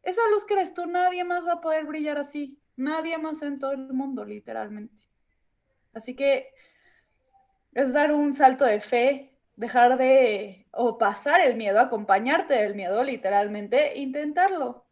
[0.02, 3.58] esa luz que eres tú, nadie más va a poder brillar así, nadie más en
[3.58, 4.94] todo el mundo, literalmente.
[5.94, 6.52] Así que
[7.72, 13.04] es dar un salto de fe, dejar de, o pasar el miedo, acompañarte del miedo,
[13.04, 14.86] literalmente, intentarlo,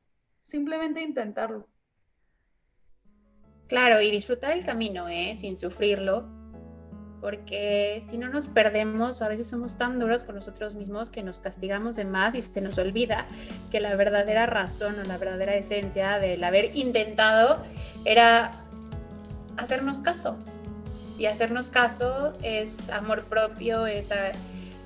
[0.44, 1.68] simplemente intentarlo.
[3.66, 5.34] Claro, y disfrutar el camino, ¿eh?
[5.36, 6.28] sin sufrirlo,
[7.20, 11.38] porque si no nos perdemos, a veces somos tan duros con nosotros mismos que nos
[11.38, 13.26] castigamos de más y se nos olvida
[13.70, 17.62] que la verdadera razón o la verdadera esencia del haber intentado
[18.04, 18.50] era
[19.56, 20.38] hacernos caso.
[21.18, 24.10] Y hacernos caso es amor propio, es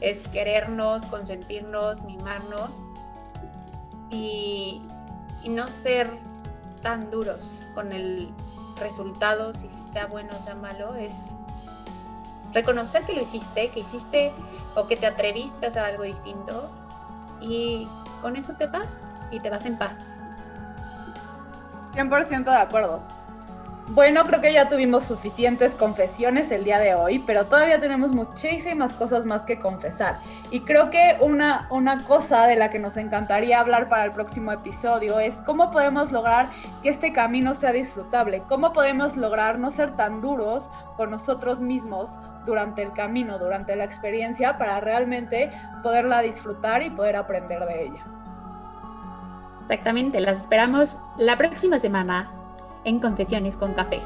[0.04, 2.82] es querernos, consentirnos, mimarnos
[4.10, 4.82] y,
[5.48, 6.08] no ser
[6.82, 8.30] tan duros con el
[8.80, 11.36] resultado, si sea bueno o sea malo, es
[12.54, 14.32] reconocer que lo hiciste, que hiciste
[14.74, 16.70] o que te atreviste a algo distinto
[17.42, 17.86] y
[18.22, 20.16] con eso te vas y te vas en paz.
[21.92, 23.02] 100% de acuerdo.
[23.88, 28.94] Bueno, creo que ya tuvimos suficientes confesiones el día de hoy, pero todavía tenemos muchísimas
[28.94, 30.16] cosas más que confesar.
[30.50, 34.52] Y creo que una, una cosa de la que nos encantaría hablar para el próximo
[34.52, 36.48] episodio es cómo podemos lograr
[36.82, 42.16] que este camino sea disfrutable, cómo podemos lograr no ser tan duros con nosotros mismos
[42.46, 48.06] durante el camino, durante la experiencia, para realmente poderla disfrutar y poder aprender de ella.
[49.64, 52.30] Exactamente, las esperamos la próxima semana
[52.84, 54.00] en Confesiones con Café.